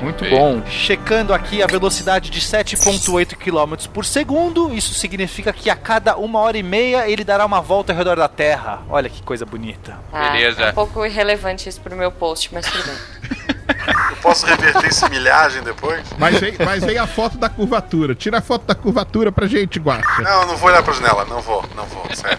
[0.02, 0.62] Muito bom.
[0.66, 4.74] Checando aqui a velocidade de 7,8 km por segundo.
[4.74, 8.16] Isso significa que a cada uma hora e meia ele dará uma volta ao redor
[8.16, 8.82] da Terra.
[8.90, 9.98] Olha que coisa bonita.
[10.12, 10.64] Tá, Beleza.
[10.64, 13.40] É um pouco irrelevante isso pro meu post, mas tudo bem.
[14.10, 16.02] Eu posso reverter essa milhagem depois?
[16.18, 18.14] Mas vem, mas vem a foto da curvatura.
[18.14, 20.22] Tira a foto da curvatura pra gente, Guacha.
[20.22, 21.24] Não, não vou olhar pra janela.
[21.24, 22.38] Não vou, não vou, sério.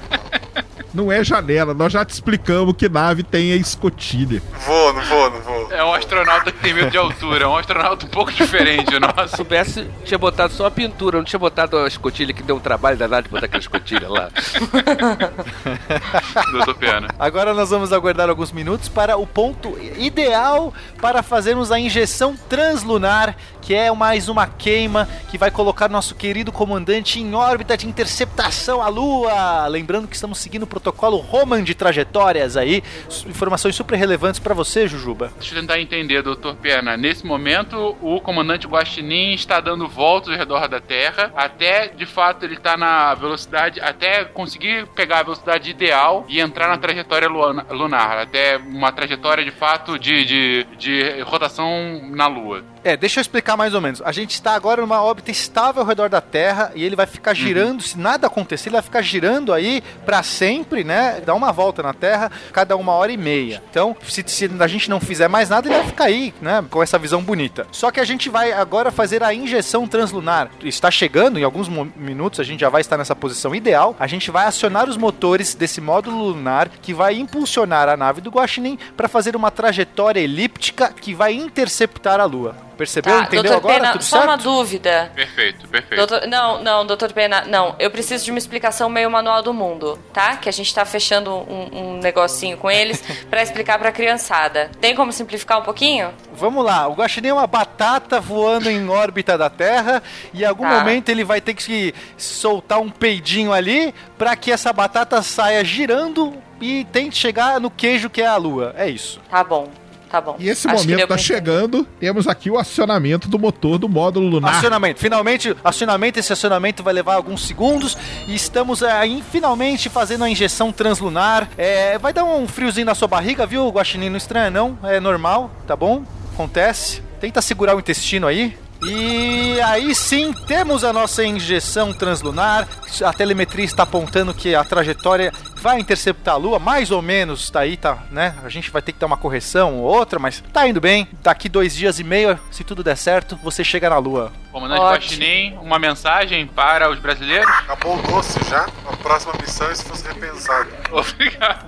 [0.55, 0.70] Não
[1.11, 4.41] é janela, nós já te explicamos que nave tem a escotilha.
[4.51, 5.71] Não vou, não vou, não vou.
[5.71, 8.93] É um astronauta que tem medo de altura, é um astronauta um pouco diferente, o
[8.93, 9.35] Se nosso.
[9.37, 12.97] soubesse, tinha botado só a pintura, não tinha botado a escotilha que deu um trabalho
[12.97, 14.29] danado de botar aquela escotilha lá.
[16.51, 17.07] Doutor Piana.
[17.17, 23.35] Agora nós vamos aguardar alguns minutos para o ponto ideal para fazermos a injeção translunar,
[23.61, 28.81] que é mais uma queima que vai colocar nosso querido comandante em órbita de interceptação
[28.81, 29.67] à Lua.
[29.67, 32.83] Lembrando que estamos seguindo o protocolo Roman de trajetórias aí.
[33.27, 35.31] Informações super relevantes para você, Jujuba.
[35.37, 36.97] Deixa eu tentar entender, doutor Piana.
[36.97, 42.43] Nesse momento, o comandante Guaxinim está dando voltas ao redor da Terra, até, de fato,
[42.43, 48.17] ele está na velocidade, até conseguir pegar a velocidade ideal e entrar na trajetória lunar,
[48.17, 52.63] até uma trajetória, de fato, de, de, de rotação na Lua.
[52.83, 54.01] É, deixa eu explicar mais ou menos.
[54.01, 57.33] A gente está agora numa órbita estável ao redor da Terra e ele vai ficar
[57.35, 61.21] girando, se nada acontecer, ele vai ficar girando aí para sempre, né?
[61.25, 63.61] Dar uma volta na Terra cada uma hora e meia.
[63.69, 66.63] Então, se, se a gente não fizer mais nada, ele vai ficar aí, né?
[66.69, 67.67] Com essa visão bonita.
[67.71, 70.49] Só que a gente vai agora fazer a injeção translunar.
[70.63, 73.95] Está chegando, em alguns minutos a gente já vai estar nessa posição ideal.
[73.99, 78.29] A gente vai acionar os motores desse módulo lunar que vai impulsionar a nave do
[78.29, 82.70] Guaxinim para fazer uma trajetória elíptica que vai interceptar a Lua.
[82.81, 83.13] Percebeu?
[83.15, 83.79] Tá, Entendeu doutor agora?
[83.79, 84.29] Pena, Tudo só certo?
[84.29, 85.11] uma dúvida.
[85.13, 85.95] Perfeito, perfeito.
[86.07, 87.75] Doutor- não, não, doutor Pena, não.
[87.77, 90.37] Eu preciso de uma explicação meio manual do mundo, tá?
[90.37, 94.71] Que a gente tá fechando um, um negocinho com eles pra explicar pra criançada.
[94.81, 96.09] Tem como simplificar um pouquinho?
[96.33, 100.01] Vamos lá, o Guaxinim é uma batata voando em órbita da Terra
[100.33, 100.79] e em algum Tá.
[100.79, 106.33] momento ele vai ter que soltar um peidinho ali para que essa batata saia girando
[106.59, 108.73] e tente chegar no queijo que é a Lua.
[108.77, 109.19] É isso.
[109.29, 109.67] Tá bom.
[110.11, 110.35] Tá bom.
[110.37, 111.87] E esse Acho momento tá chegando.
[111.99, 114.57] Temos aqui o acionamento do motor do módulo lunar.
[114.57, 114.99] Acionamento.
[114.99, 116.19] Finalmente, acionamento.
[116.19, 117.97] Esse acionamento vai levar alguns segundos.
[118.27, 121.49] E estamos aí, finalmente, fazendo a injeção translunar.
[121.57, 124.09] É, vai dar um friozinho na sua barriga, viu, Guaxinim?
[124.09, 124.77] Não estranha, não.
[124.83, 126.03] É normal, tá bom?
[126.33, 127.01] Acontece.
[127.19, 128.57] Tenta segurar o intestino aí.
[128.83, 132.67] E aí sim, temos a nossa injeção translunar.
[133.03, 137.59] A telemetria está apontando que a trajetória vai interceptar a Lua, mais ou menos, tá
[137.59, 138.35] aí, tá, né?
[138.43, 141.07] A gente vai ter que dar uma correção ou outra, mas tá indo bem.
[141.21, 144.31] Daqui dois dias e meio, se tudo der certo, você chega na Lua.
[144.51, 144.81] Comandante.
[144.81, 147.47] Guaxinim, uma mensagem para os brasileiros?
[147.47, 148.67] Acabou o doce já?
[148.85, 150.69] A próxima missão, isso fosse repensado.
[150.91, 151.65] Obrigado.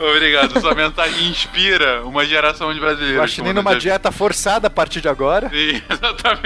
[0.00, 0.60] Obrigado.
[0.60, 3.20] Sua mensagem inspira uma geração de brasileiros.
[3.20, 5.50] Guaxinim numa dieta forçada a partir de agora.
[5.50, 6.45] Sim, exatamente.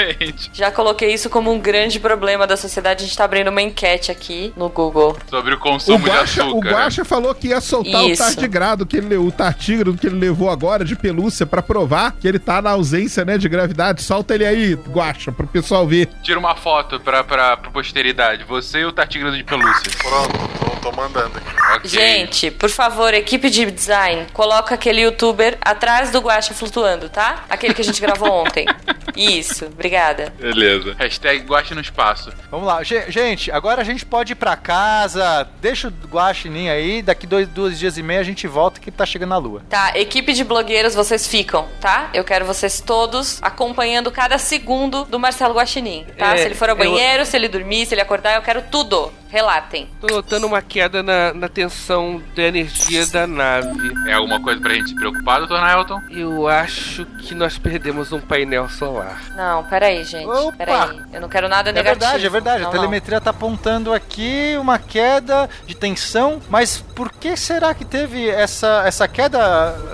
[0.52, 3.04] Já coloquei isso como um grande problema da sociedade.
[3.04, 5.16] A gente tá abrindo uma enquete aqui no Google.
[5.28, 6.70] Sobre o O consumo de Guaxa, o açúcar.
[6.70, 8.22] Guaxa falou que ia soltar Isso.
[8.22, 12.26] o tardigrado, que ele, o tartígrado que ele levou agora de pelúcia pra provar que
[12.26, 14.02] ele tá na ausência, né, de gravidade.
[14.02, 16.08] Solta ele aí, Guaxa, pro pessoal ver.
[16.22, 18.44] Tira uma foto pra, pra, pra posteridade.
[18.44, 19.90] Você e o Tartigrado de pelúcia.
[20.02, 21.76] Pronto, tô, tô mandando aqui.
[21.76, 21.90] Ok.
[21.90, 27.44] Gente, por favor, equipe de design, coloca aquele youtuber atrás do Guaxa flutuando, tá?
[27.48, 28.66] Aquele que a gente gravou ontem.
[29.16, 30.32] Isso, obrigada.
[30.38, 30.94] Beleza.
[30.98, 32.32] Hashtag Guache no espaço.
[32.50, 32.82] Vamos lá.
[32.82, 35.48] Ge- Gente, agora a gente pode ir pra casa.
[35.60, 37.02] Deixa o Guaxinim aí.
[37.02, 39.62] Daqui dois, dois dias e meio a gente volta que tá chegando na Lua.
[39.68, 42.10] Tá, equipe de blogueiros, vocês ficam, tá?
[42.14, 46.34] Eu quero vocês todos acompanhando cada segundo do Marcelo Guaxinim, tá?
[46.34, 48.62] É, se ele for ao eu- banheiro, se ele dormir, se ele acordar, eu quero
[48.70, 49.12] tudo.
[49.30, 49.88] Relatem.
[50.00, 53.92] Tô notando uma queda na, na tensão da energia da nave.
[54.08, 56.00] É alguma coisa pra gente se preocupar, doutor Nailton?
[56.10, 59.20] Eu acho que nós perdemos um painel solar.
[59.36, 60.26] Não, peraí, gente.
[60.26, 60.56] Opa!
[60.56, 61.00] Peraí.
[61.12, 62.00] Eu não quero nada É negativo.
[62.00, 62.62] verdade, é verdade.
[62.62, 67.84] Não, a telemetria tá apontando aqui uma queda de tensão, mas por que será que
[67.84, 69.38] teve essa, essa queda,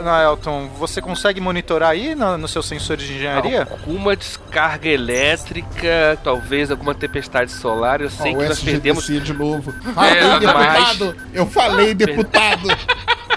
[0.03, 0.69] Naelton?
[0.79, 3.69] Você consegue monitorar aí no, no seu sensor de engenharia?
[3.71, 8.01] Alguma descarga elétrica, talvez alguma tempestade solar.
[8.01, 9.07] Eu sei Ó, que nós perdemos.
[9.27, 9.75] De novo.
[9.87, 10.41] É, Falei, exatamente.
[10.47, 11.17] deputado!
[11.33, 12.69] Eu falei, deputado!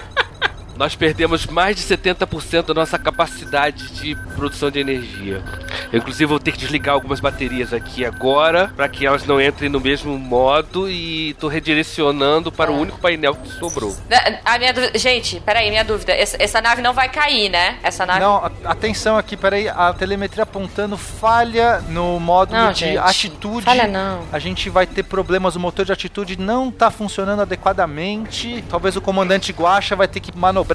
[0.80, 5.42] Nós perdemos mais de 70% da nossa capacidade de produção de energia.
[5.92, 9.68] Eu, inclusive, vou ter que desligar algumas baterias aqui agora, para que elas não entrem
[9.68, 13.94] no mesmo modo, e tô redirecionando para o único painel que sobrou.
[14.42, 14.98] A minha dúvida...
[14.98, 16.14] Gente, peraí, minha dúvida.
[16.14, 17.76] Essa, essa nave não vai cair, né?
[17.82, 18.20] Essa nave.
[18.20, 19.68] Não, atenção aqui, peraí.
[19.68, 22.96] A telemetria apontando falha no módulo Não, de gente.
[22.96, 23.66] atitude.
[23.66, 24.22] Falha não.
[24.32, 28.64] A gente vai ter problemas, o motor de atitude não tá funcionando adequadamente.
[28.70, 30.69] Talvez o comandante Guacha vai ter que manobrar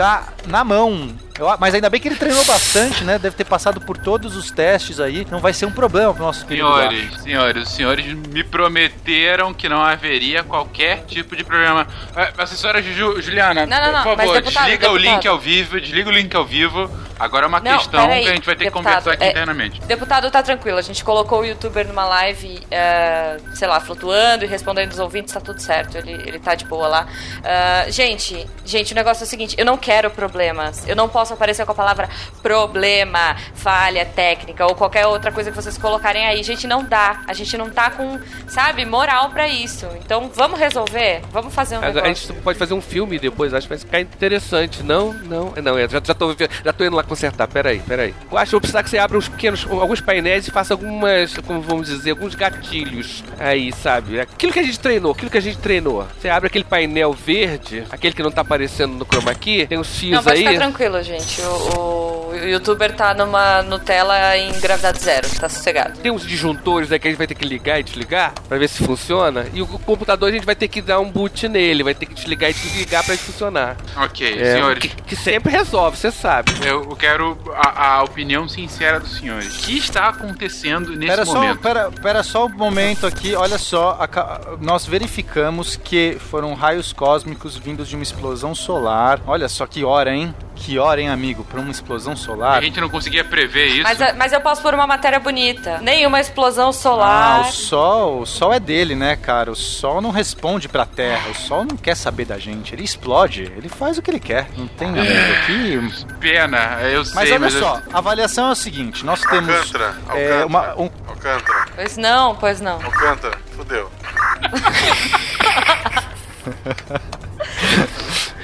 [0.45, 1.09] na mão.
[1.38, 3.19] Eu mas ainda bem que ele treinou bastante, né?
[3.19, 5.27] Deve ter passado por todos os testes aí.
[5.29, 6.67] Não vai ser um problema pro nosso querido.
[6.67, 11.88] Senhores, senhores, os senhores me prometeram que não haveria qualquer tipo de problema.
[12.15, 15.13] Ah, Assessora Ju, Juliana, Não, não, não, por favor, deputado, desliga o deputado.
[15.15, 16.89] link ao vivo, desliga o link ao vivo.
[17.17, 19.23] Agora é uma Não, questão peraí, que a gente vai ter deputado, que conversar aqui
[19.23, 19.79] é- internamente.
[19.81, 20.77] Deputado, tá tranquilo.
[20.77, 25.33] A gente colocou o youtuber numa live, é, sei lá, flutuando e respondendo os ouvintes,
[25.33, 25.97] tá tudo certo.
[25.97, 27.07] Ele, ele tá de boa lá.
[27.43, 30.86] Ah, gente, gente, o negócio é o seguinte: eu não quero problemas.
[30.88, 32.09] Eu não posso aparecer com a palavra
[32.41, 36.43] problema, falha técnica ou qualquer outra coisa que vocês colocarem aí.
[36.43, 37.23] Gente, não dá.
[37.28, 39.88] A gente não tá com, sabe, moral pra isso.
[40.03, 41.21] Então vamos resolver?
[41.32, 43.99] Vamos fazer um Agora, a gente pode fazer um filme depois, acho que vai ficar
[43.99, 44.84] interessante.
[44.84, 48.13] Não, não, não, já, já, tô, já tô indo lá consertar, peraí, peraí.
[48.32, 50.73] Eu acho que eu vou precisar que você abra uns pequenos, alguns painéis e faça
[50.73, 54.19] algumas, como vamos dizer, alguns gatilhos aí, sabe?
[54.19, 56.05] Aquilo que a gente treinou, aquilo que a gente treinou.
[56.19, 59.88] Você abre aquele painel verde, aquele que não tá aparecendo no chroma key, tem uns
[59.95, 60.45] X Não, pode aí.
[60.45, 61.14] ficar tranquilo, gente.
[61.41, 65.97] O, o- o youtuber tá numa Nutella em gravidade zero, tá sossegado.
[65.99, 68.68] Tem uns disjuntores aí que a gente vai ter que ligar e desligar pra ver
[68.68, 69.45] se funciona.
[69.53, 72.13] E o computador a gente vai ter que dar um boot nele, vai ter que
[72.13, 73.78] desligar e desligar pra ele funcionar.
[73.97, 74.80] Ok, É, senhores.
[74.82, 76.51] que, que sempre resolve, você sabe.
[76.66, 79.55] Eu quero a, a opinião sincera dos senhores.
[79.55, 81.59] O que está acontecendo nesse Pera só, momento?
[81.61, 87.55] pera, pera só um momento aqui, olha só, aca- nós verificamos que foram raios cósmicos
[87.57, 89.22] vindos de uma explosão solar.
[89.26, 90.34] Olha só que hora, hein?
[90.56, 92.64] Que hora, hein, amigo, para uma explosão A solar.
[92.64, 93.84] gente não conseguia prever isso.
[93.84, 95.78] Mas, mas eu posso pôr uma matéria bonita.
[95.80, 97.41] Nenhuma explosão Ah, solar.
[97.41, 99.51] o sol, o sol é dele, né, cara?
[99.51, 103.43] O sol não responde pra Terra, o sol não quer saber da gente, ele explode,
[103.56, 104.47] ele faz o que ele quer.
[104.58, 105.03] Não tem amigo
[105.43, 106.06] aqui.
[106.20, 109.53] Pena, eu Mas sei, olha mas eu- só, a avaliação é o seguinte, nós temos
[109.56, 112.76] Alcântara, é, Alcântara, uma, um, Alcântara, Pois não, pois não.
[112.84, 113.91] Alcântara, fudeu.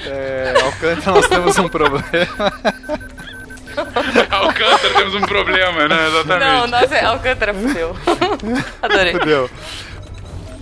[0.06, 2.04] é, Alcântara, nós temos um problema.
[4.30, 6.08] Alcântara temos um problema, né?
[6.08, 6.50] Exatamente.
[6.50, 7.96] Não, nossa, Alcântara fudeu.
[8.82, 9.12] Adorei.
[9.12, 9.50] Entendeu?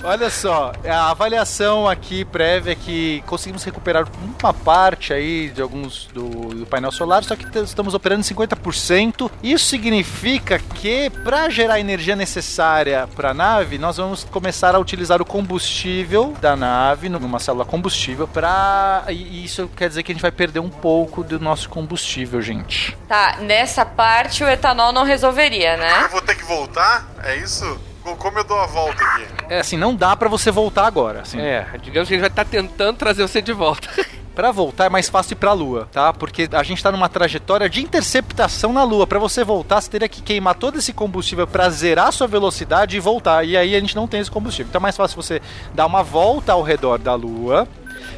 [0.02, 4.06] Olha só, a avaliação aqui prévia é que conseguimos recuperar
[4.42, 9.30] uma parte aí de alguns do, do painel solar, só que estamos operando em 50%.
[9.42, 14.78] Isso significa que para gerar a energia necessária para a nave, nós vamos começar a
[14.78, 20.14] utilizar o combustível da nave numa célula combustível para e isso quer dizer que a
[20.14, 22.96] gente vai perder um pouco do nosso combustível, gente.
[23.06, 26.08] Tá, nessa parte o etanol não resolveria, Eu né?
[26.10, 27.06] vou ter que voltar?
[27.22, 27.89] É isso?
[28.02, 29.26] Co- Como eu dou a volta aqui?
[29.48, 31.40] É assim, não dá para você voltar agora, assim.
[31.40, 33.88] É, digamos que ele vai estar tentando trazer você de volta.
[34.34, 36.12] Pra voltar é mais fácil ir pra Lua, tá?
[36.14, 39.06] Porque a gente tá numa trajetória de interceptação na Lua.
[39.06, 43.00] Pra você voltar, você teria que queimar todo esse combustível pra zerar sua velocidade e
[43.00, 43.44] voltar.
[43.44, 44.68] E aí a gente não tem esse combustível.
[44.70, 45.42] Então é mais fácil você
[45.74, 47.68] dar uma volta ao redor da Lua.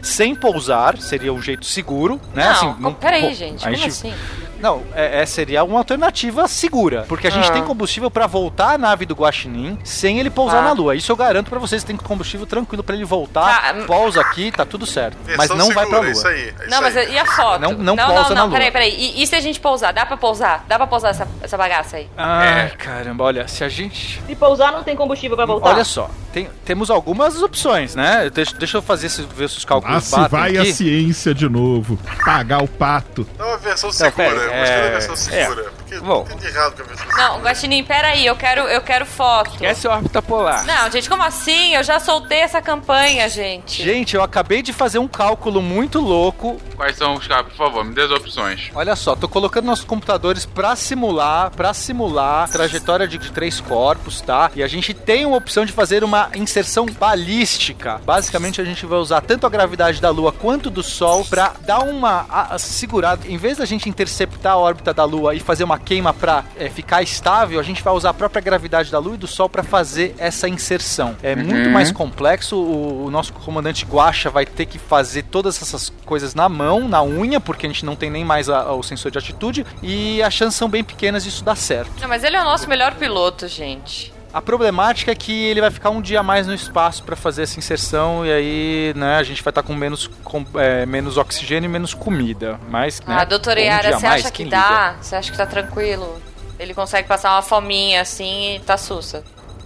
[0.03, 2.45] Sem pousar, seria um jeito seguro, né?
[2.45, 4.15] Não, assim, co- peraí, gente, a como gente- assim?
[4.63, 7.05] Não, é, é- seria uma alternativa segura.
[7.09, 7.53] Porque a gente Ah.
[7.53, 10.69] tem combustível pra voltar a nave do Guaxinim sem ele pousar Tá.
[10.69, 10.95] na Lua.
[10.95, 14.65] Isso eu garanto pra vocês, tem combustível tranquilo pra ele voltar, Tá, pousa aqui, tá
[14.65, 15.17] tudo certo.
[15.37, 16.11] Mas não vai pra segura, Lua.
[16.13, 16.49] Isso aí.
[16.49, 17.13] é Não, isso mas aí.
[17.13, 17.61] e a foto?
[17.61, 18.53] Não- não não, pousa não, na não, Lua.
[18.57, 18.95] peraí, peraí.
[18.97, 19.93] E, e se a gente pousar?
[19.93, 20.65] Dá pra pousar?
[20.69, 22.09] Dá pra pousar essa, essa bagaça aí?
[22.17, 24.23] Ai, caramba, olha, se a gente.
[24.27, 25.71] Se pousar, não tem combustível pra voltar.
[25.71, 28.31] Olha só, tem- temos algumas opções, né?
[28.33, 30.71] Deixa, deixa eu fazer esse, ver se os cálculos Lá se vai aqui.
[30.71, 31.99] a ciência de novo.
[32.25, 33.27] Pagar o pato.
[33.39, 34.52] Não, a versão segura.
[34.61, 36.23] Gostei da é- Porque Bom.
[36.27, 39.53] entendi errado com a versão Não, Guaxinim, peraí, eu quero, eu quero foto.
[39.65, 40.65] Essa é a órbita polar.
[40.65, 41.75] Não, gente, como assim?
[41.75, 43.83] Eu já soltei essa campanha, gente.
[43.83, 46.61] Gente, eu acabei de fazer um cálculo muito louco.
[46.77, 47.47] Quais são os caras?
[47.49, 48.71] Por favor, me dê as opções.
[48.75, 54.21] Olha só, tô colocando nossos computadores pra simular, para simular trajetória de, de três corpos,
[54.21, 54.51] tá?
[54.55, 58.01] E a gente tem uma opção de fazer uma inserção balística.
[58.05, 61.81] Basicamente, a gente vai usar tanto a gravidade da Lua quanto do Sol pra dar
[61.81, 63.27] uma a- a segurada.
[63.29, 66.69] Em vez da gente interceptar a órbita da Lua e fazer uma queima pra é,
[66.71, 69.63] ficar estável, a gente vai usar a própria gravidade da Lua e do Sol pra
[69.63, 71.17] fazer essa inserção.
[71.23, 71.73] É muito Uhum.
[71.73, 72.57] mais complexo.
[72.57, 77.03] O, o nosso comandante Guacha vai ter que fazer todas essas coisas na mão, na
[77.03, 79.67] unha, porque a gente não tem nem mais a- o sensor de atitude.
[79.83, 81.91] E as chances são bem pequenas disso dar certo.
[82.01, 84.13] Não, mas ele é o nosso melhor piloto, gente.
[84.33, 87.43] A problemática é que ele vai ficar um dia a mais no espaço para fazer
[87.43, 91.69] essa inserção e aí, né, a gente vai estar com menos, com, é, menos oxigênio
[91.69, 92.59] e menos comida.
[92.71, 94.97] Mas, né, ah, doutora Yara, você acha que dá?
[95.01, 96.21] Você acha que tá tranquilo?
[96.59, 99.23] Ele consegue passar uma fominha assim e tá sussa.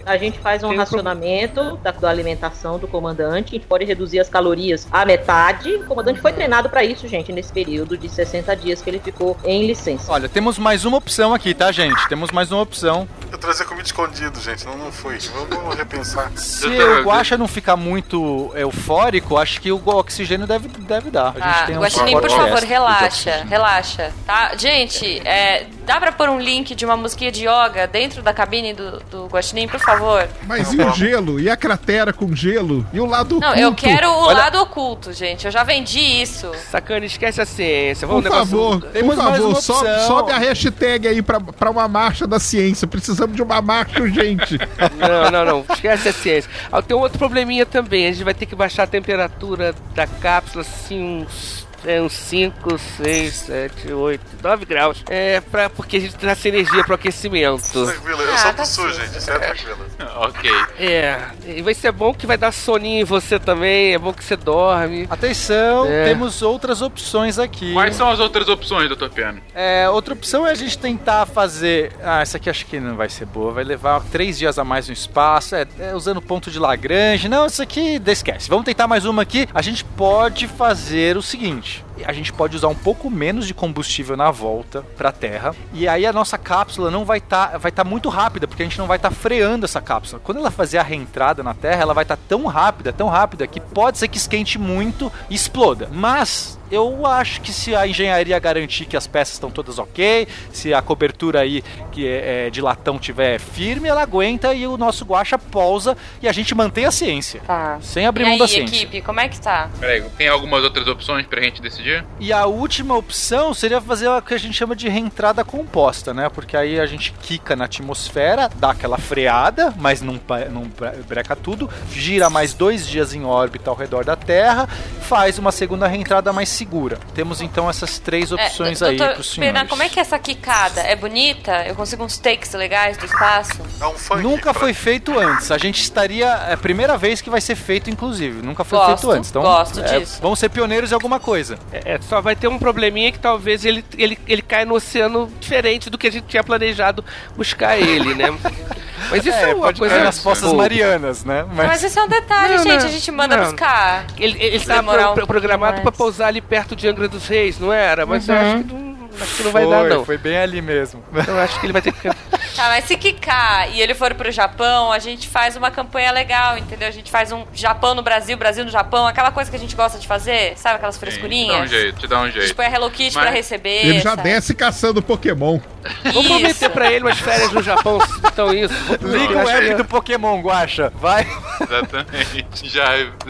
[0.07, 3.83] A gente faz um Tem um racionamento da, da alimentação do comandante, a gente pode
[3.85, 5.75] reduzir as calorias à metade.
[5.75, 9.37] O comandante foi treinado pra isso, gente, nesse período de 60 dias que ele ficou
[9.43, 10.11] em licença.
[10.11, 12.07] Olha, temos mais uma opção aqui, tá, gente?
[12.07, 13.07] Temos mais uma opção.
[13.29, 14.65] Eu trazer comida escondido, gente.
[14.65, 15.17] Não, não foi.
[15.49, 16.31] Vamos repensar.
[16.37, 21.29] Se o Guacha não ficar muito eufórico, acho que o oxigênio deve, deve dar.
[21.29, 24.55] A gente Ah, tem um Guaxinim, por favor, relaxa, relaxa, tá?
[24.55, 28.73] Gente, é, dá pra pôr um link de uma musiquinha de yoga dentro da cabine
[28.73, 29.96] do, do Guaxinim, por favor?
[30.45, 31.39] Mas e o gelo?
[31.39, 32.85] E a cratera com gelo?
[32.93, 33.59] E o lado Não, oculto?
[33.61, 35.45] eu quero o Olha- lado oculto, gente.
[35.45, 36.51] Eu já vendi isso.
[36.71, 38.07] Sacana, esquece a ciência.
[38.07, 40.07] Por Vamos negócio- favor, por mais favor, uma sobe, opção.
[40.07, 42.87] sobe a hashtag aí pra, pra uma marcha da ciência.
[42.87, 44.57] Precisamos de uma marcha urgente.
[44.97, 45.65] Não, não, não.
[45.73, 46.49] Esquece a ciência.
[46.71, 48.07] Ah, tem um outro probleminha também.
[48.07, 51.66] A gente vai ter que baixar a temperatura da cápsula assim uns.
[51.85, 55.03] É, uns 5, 6, 7, 8, 9 graus.
[55.09, 57.85] É, pra, porque a gente sem energia pro aquecimento.
[57.85, 59.17] Tranquilo, eu Ah, sou tá do sul, gente.
[59.17, 59.77] Isso é tranquilo.
[60.17, 60.49] Ok.
[60.79, 63.93] É, e vai ser bom que vai dar soninho em você também.
[63.93, 65.07] É bom que você dorme.
[65.09, 66.05] Atenção, É.
[66.05, 67.71] temos outras opções aqui.
[67.73, 69.09] Quais são as outras opções, Dr.
[69.09, 69.41] Pena?
[69.53, 71.91] É, outra opção é a gente tentar fazer.
[72.03, 73.51] Ah, essa aqui acho que não vai ser boa.
[73.53, 75.55] Vai levar três dias a mais no espaço.
[75.55, 77.29] É, é, usando ponto de Lagrange.
[77.29, 78.49] Não, isso aqui esquece.
[78.49, 79.47] Vamos tentar mais uma aqui.
[79.53, 81.86] A gente pode fazer o seguinte: much.
[82.05, 85.55] A gente pode usar um pouco menos de combustível na volta para a Terra.
[85.73, 88.77] E aí a nossa cápsula não vai estar vai tá muito rápida, porque a gente
[88.77, 90.21] não vai estar freando essa cápsula.
[90.23, 93.59] Quando ela fazer a reentrada na Terra, ela vai estar tão rápida, tão rápida, que
[93.59, 95.89] pode ser que esquente muito e exploda.
[95.91, 100.73] Mas eu acho que se a engenharia garantir que as peças estão todas ok, se
[100.73, 105.05] a cobertura aí que é, é, de latão tiver firme, ela aguenta e o nosso
[105.05, 107.41] guacha pousa e a gente mantém a ciência.
[107.45, 107.79] Tá.
[107.81, 108.75] Sem abrir e mão aí, da ciência.
[108.75, 109.69] equipe, como é que tá?
[109.79, 111.86] Peraí, tem algumas outras opções pra gente decidir?
[112.19, 116.29] E a última opção seria fazer o que a gente chama de reentrada composta, né?
[116.29, 120.19] Porque aí a gente quica na atmosfera, dá aquela freada, mas não,
[120.51, 124.67] não bre- breca tudo, gira mais dois dias em órbita ao redor da Terra,
[125.01, 126.99] faz uma segunda reentrada mais segura.
[127.13, 129.69] Temos então essas três opções aí doutor pros Pena, senhores.
[129.69, 130.81] como é que é essa quicada?
[130.81, 131.65] É bonita?
[131.65, 133.61] Eu consigo uns takes legais do espaço?
[133.79, 134.21] É um funk.
[134.21, 135.51] Nunca foi feito antes.
[135.51, 136.25] A gente estaria.
[136.27, 138.41] É a primeira vez que vai ser feito, inclusive.
[138.41, 139.29] Nunca foi Gosto, feito antes.
[139.29, 140.19] Então, gosto é, disso.
[140.21, 141.57] Vamos ser pioneiros em alguma coisa.
[141.85, 145.89] É, só vai ter um probleminha que talvez ele, ele, ele caia no oceano diferente
[145.89, 147.03] do que a gente tinha planejado
[147.35, 148.27] buscar ele, né?
[149.09, 150.03] Mas isso é, É, uma pode coisa.
[150.03, 150.51] nas Fossas.
[150.51, 151.45] Marianas, né?
[151.53, 152.79] Mas esse é um detalhe, Não, gente.
[152.81, 153.43] não, a gente manda não.
[153.45, 154.05] buscar.
[154.17, 157.27] Ele, ele Se tá pro- um pro- programado pra pousar ali perto de Angra dos
[157.27, 158.05] Reis, não era?
[158.05, 158.41] Mas eu Uhum.
[158.41, 158.86] acho que não,
[159.21, 160.05] acho que não vai foi, dar, não.
[160.05, 161.03] Foi bem ali mesmo.
[161.27, 162.09] Eu acho que ele vai ter que.
[162.57, 166.57] Tá, mas se quicar e ele for pro Japão, a gente faz uma campanha legal,
[166.57, 166.87] entendeu?
[166.87, 169.75] A gente faz um Japão no Brasil, Brasil no Japão, aquela coisa que a gente
[169.75, 170.77] gosta de fazer, sabe?
[170.77, 171.69] Aquelas Te dá um frescurinhas.
[171.69, 172.55] jeito, te dá um A gente jeito.
[172.55, 173.85] põe a Hello Kitty Mas- pra receber.
[173.85, 174.23] Ele já sabe?
[174.23, 175.59] desce caçando Pokémon.
[176.11, 178.73] Vamos prometer pra ele umas férias no Japão, então isso.
[179.05, 180.91] Liga o app do Pokémon, Guacha.
[180.95, 181.27] Vai.
[181.61, 182.47] Exatamente.
[182.63, 182.85] Já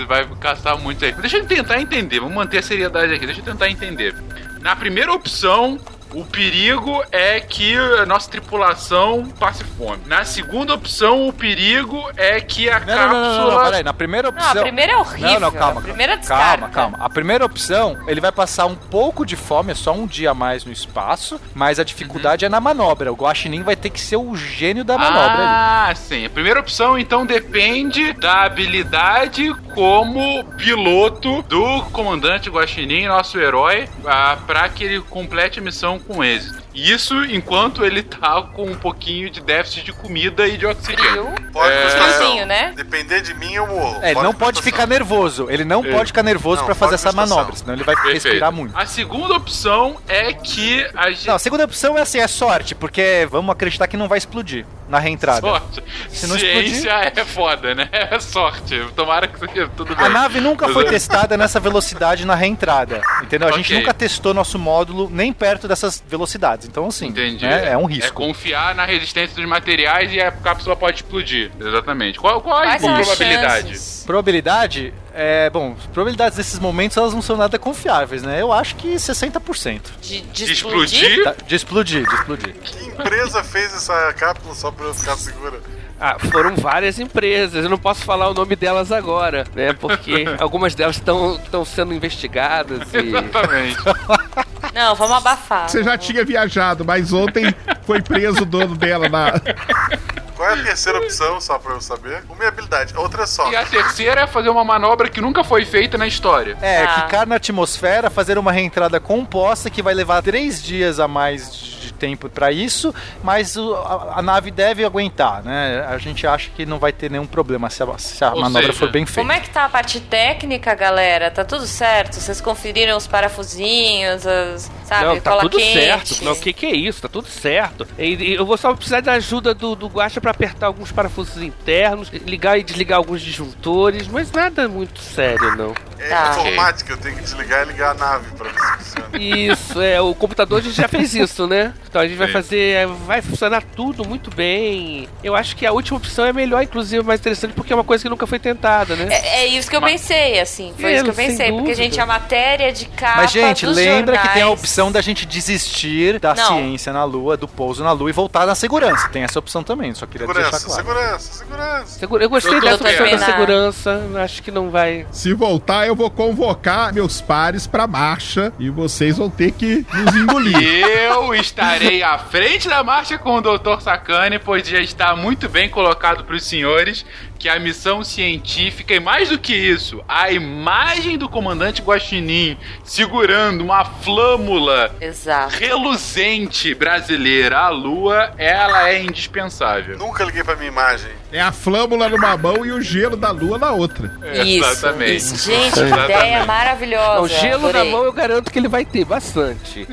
[0.08, 1.12] vai caçar muito aí.
[1.12, 3.26] Deixa eu tentar entender, vamos manter a seriedade aqui.
[3.26, 4.16] Deixa eu tentar entender.
[4.62, 5.80] Na primeira opção,
[6.20, 10.02] o perigo é que a nossa tripulação passe fome.
[10.08, 13.64] Na segunda opção, o perigo é que a Não, não, não, não, não, cápsula.
[13.66, 13.84] peraí.
[13.84, 14.58] Na primeira Não, opção.
[14.60, 15.30] a primeira é horrível.
[15.34, 15.80] Não, não, calma.
[15.80, 16.68] A primeira calma, descarta.
[16.70, 16.98] calma.
[17.00, 20.34] A primeira opção, ele vai passar um pouco de fome, é só um dia a
[20.34, 23.12] mais no espaço, mas a dificuldade é na manobra.
[23.12, 25.44] O Guaxinim vai ter que ser o gênio da manobra ali.
[25.46, 26.26] Ah, sim.
[26.26, 34.38] A primeira opção, então, depende da habilidade como piloto do comandante Guaxinim, nosso herói, ah,
[34.48, 36.58] pra que ele complete a missão com êxito.
[36.74, 41.28] Isso enquanto ele tá com um pouquinho de déficit de comida e de oxigênio.
[41.52, 41.90] Pode É.
[41.90, 42.74] Friozinho, né?
[42.76, 44.00] Depender de mim, eu morro.
[44.04, 45.48] É, ele não pode ficar nervoso.
[45.50, 45.92] Ele não É.
[45.92, 48.24] pode ficar nervoso pra fazer essa manobra, senão ele vai Perfeito.
[48.26, 48.78] respirar muito.
[48.78, 51.28] A segunda opção é que a gente.
[51.28, 54.66] Não, a segunda opção é assim, é sorte, porque vamos acreditar que não vai explodir
[54.88, 55.42] na reentrada.
[55.42, 55.84] Sorte.
[56.10, 57.90] Se não Ciência é foda, né?
[58.10, 58.80] É sorte.
[58.96, 60.06] Tomara que seja tudo bem.
[60.06, 63.50] A nave nunca foi é- testada nessa velocidade na reentrada, entendeu?
[63.50, 63.80] A gente Ok.
[63.80, 67.46] nunca testou nosso módulo nem perto dessas velocidades, então assim, Entendi.
[67.46, 68.14] né, é um É risco.
[68.14, 71.52] confiar na resistência dos materiais e a cápsula pode explodir.
[71.60, 72.20] Exatamente.
[72.20, 73.68] Qual, qual a probabilidade?
[73.70, 74.04] chances?
[74.06, 78.40] Probabilidade, é, bom, as probabilidades desses momentos elas não são nada confiáveis, né?
[78.42, 79.82] Eu acho que 60%.
[80.02, 81.04] De, de De explodir?
[81.04, 81.24] explodir?
[81.24, 82.54] Tá, de explodir, de explodir.
[82.54, 85.60] Que empresa fez essa cápsula só pra eu ficar segura?
[86.00, 87.64] Ah, foram várias empresas.
[87.64, 89.74] Eu não posso falar o nome delas agora, né?
[89.74, 92.98] Porque algumas delas estão sendo investigadas e.
[92.98, 93.78] Exatamente.
[94.74, 95.68] Não, vamos abafar.
[95.68, 97.46] Você já tinha viajado, mas ontem
[97.84, 99.34] foi preso o dono dela na.
[100.38, 102.24] Qual é a terceira opção, só pra eu saber?
[102.30, 103.52] Uma é habilidade, a outra é só.
[103.52, 106.56] E a terceira é fazer uma manobra que nunca foi feita na história.
[106.62, 106.94] É, Tá.
[107.02, 111.77] ficar na atmosfera, fazer uma reentrada composta que vai levar três dias a mais de
[111.98, 112.94] tempo pra isso,
[113.24, 115.86] mas o- a, a nave deve aguentar, né?
[115.90, 118.74] A gente acha que não vai ter nenhum problema se a, se a manobra seja,
[118.74, 119.20] for bem feita.
[119.22, 121.30] Como é que tá a parte técnica, galera?
[121.32, 122.14] Tá tudo certo?
[122.16, 125.74] Vocês conferiram os parafusinhos, as, sabe, Não, tá cola tudo quente?
[125.80, 126.24] certo.
[126.24, 127.02] Não, o que, que é isso?
[127.02, 127.88] Tá tudo certo.
[127.98, 131.42] E, e eu vou só precisar da ajuda do, do Guaxa pra apertar alguns parafusos
[131.42, 135.74] internos, ligar e desligar alguns disjuntores, mas nada muito sério, não.
[136.00, 136.30] É Tá.
[136.32, 139.18] informática, eu tenho que desligar e ligar a nave pra ver se funciona.
[139.18, 141.74] Isso, é, o computador a gente já fez isso, né?
[141.98, 142.34] Então a gente vai Sim.
[142.34, 145.10] fazer, é, vai funcionar tudo muito bem.
[145.24, 148.04] Eu acho que a última opção é melhor, inclusive, mais interessante, porque é uma coisa
[148.04, 149.08] que nunca foi tentada, né?
[149.10, 150.74] É, é isso que eu Mas- pensei, assim.
[150.80, 151.48] Foi É, isso que eu pensei.
[151.48, 151.76] Porque, dúvida.
[151.76, 155.02] gente, a matéria de capa Mas, gente, dos lembra que tem a jornais- opção da
[155.02, 156.58] gente desistir da Não.
[156.60, 159.10] ciência na Lua, do pouso na Lua e voltar na segurança.
[159.10, 160.84] Tem essa opção também, só queria deixar Segurança, claro.
[160.84, 162.00] segurança, segurança.
[162.00, 165.08] Segura- Eu gostei Doutor dessa opção da segurança, acho que não vai.
[165.12, 170.16] Se voltar, eu vou convocar meus pares pra marcha e vocês vão ter que nos
[170.16, 170.86] engolir.
[170.86, 173.80] Eu estarei à frente da marcha com o Dr.
[173.80, 177.06] Sakane, pois já está muito bem colocado para os senhores
[177.38, 183.62] que a missão científica, e mais do que isso, a imagem do comandante Guaxinim segurando
[183.64, 185.56] uma flâmula Exato.
[185.58, 189.98] reluzente brasileira à lua, ela é indispensável.
[189.98, 191.12] Nunca liguei pra minha imagem.
[191.32, 194.12] É a flâmula numa mão e o gelo da lua na outra.
[194.44, 195.16] Isso, Exatamente.
[195.18, 195.38] isso.
[195.52, 197.22] Gente, que ideia maravilhosa.
[197.22, 197.84] Não, gelo adorei.
[197.84, 199.88] na mão eu garanto que ele vai ter bastante.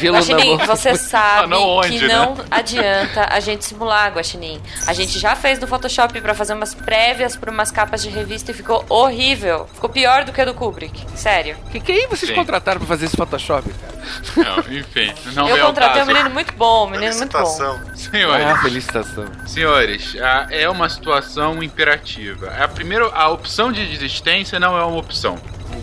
[0.00, 0.66] Gelo na Guaxinim, mão.
[0.66, 2.14] você sabe Ah, não onde, que né?
[2.14, 4.60] não adianta a gente simular, Guaxinim.
[4.86, 8.50] A gente já fez no Photoshop pra fazer umas prévias pra umas capas de revista
[8.50, 9.68] e ficou horrível.
[9.74, 11.04] Ficou pior do que a do Kubrick.
[11.14, 11.54] Sério.
[11.70, 12.34] Que, quem vocês Sim.
[12.34, 13.98] contrataram pra fazer esse Photoshop, cara?
[14.38, 17.44] Não, enfim, não eu é contratei um menino muito bom, um menino muito bom.
[17.44, 17.94] Felicitação.
[17.94, 19.26] Senhores, Ah, felicitação.
[19.46, 22.48] Senhores, a- é uma situação imperativa.
[22.58, 25.36] A primeira, a opção de desistência não é uma opção.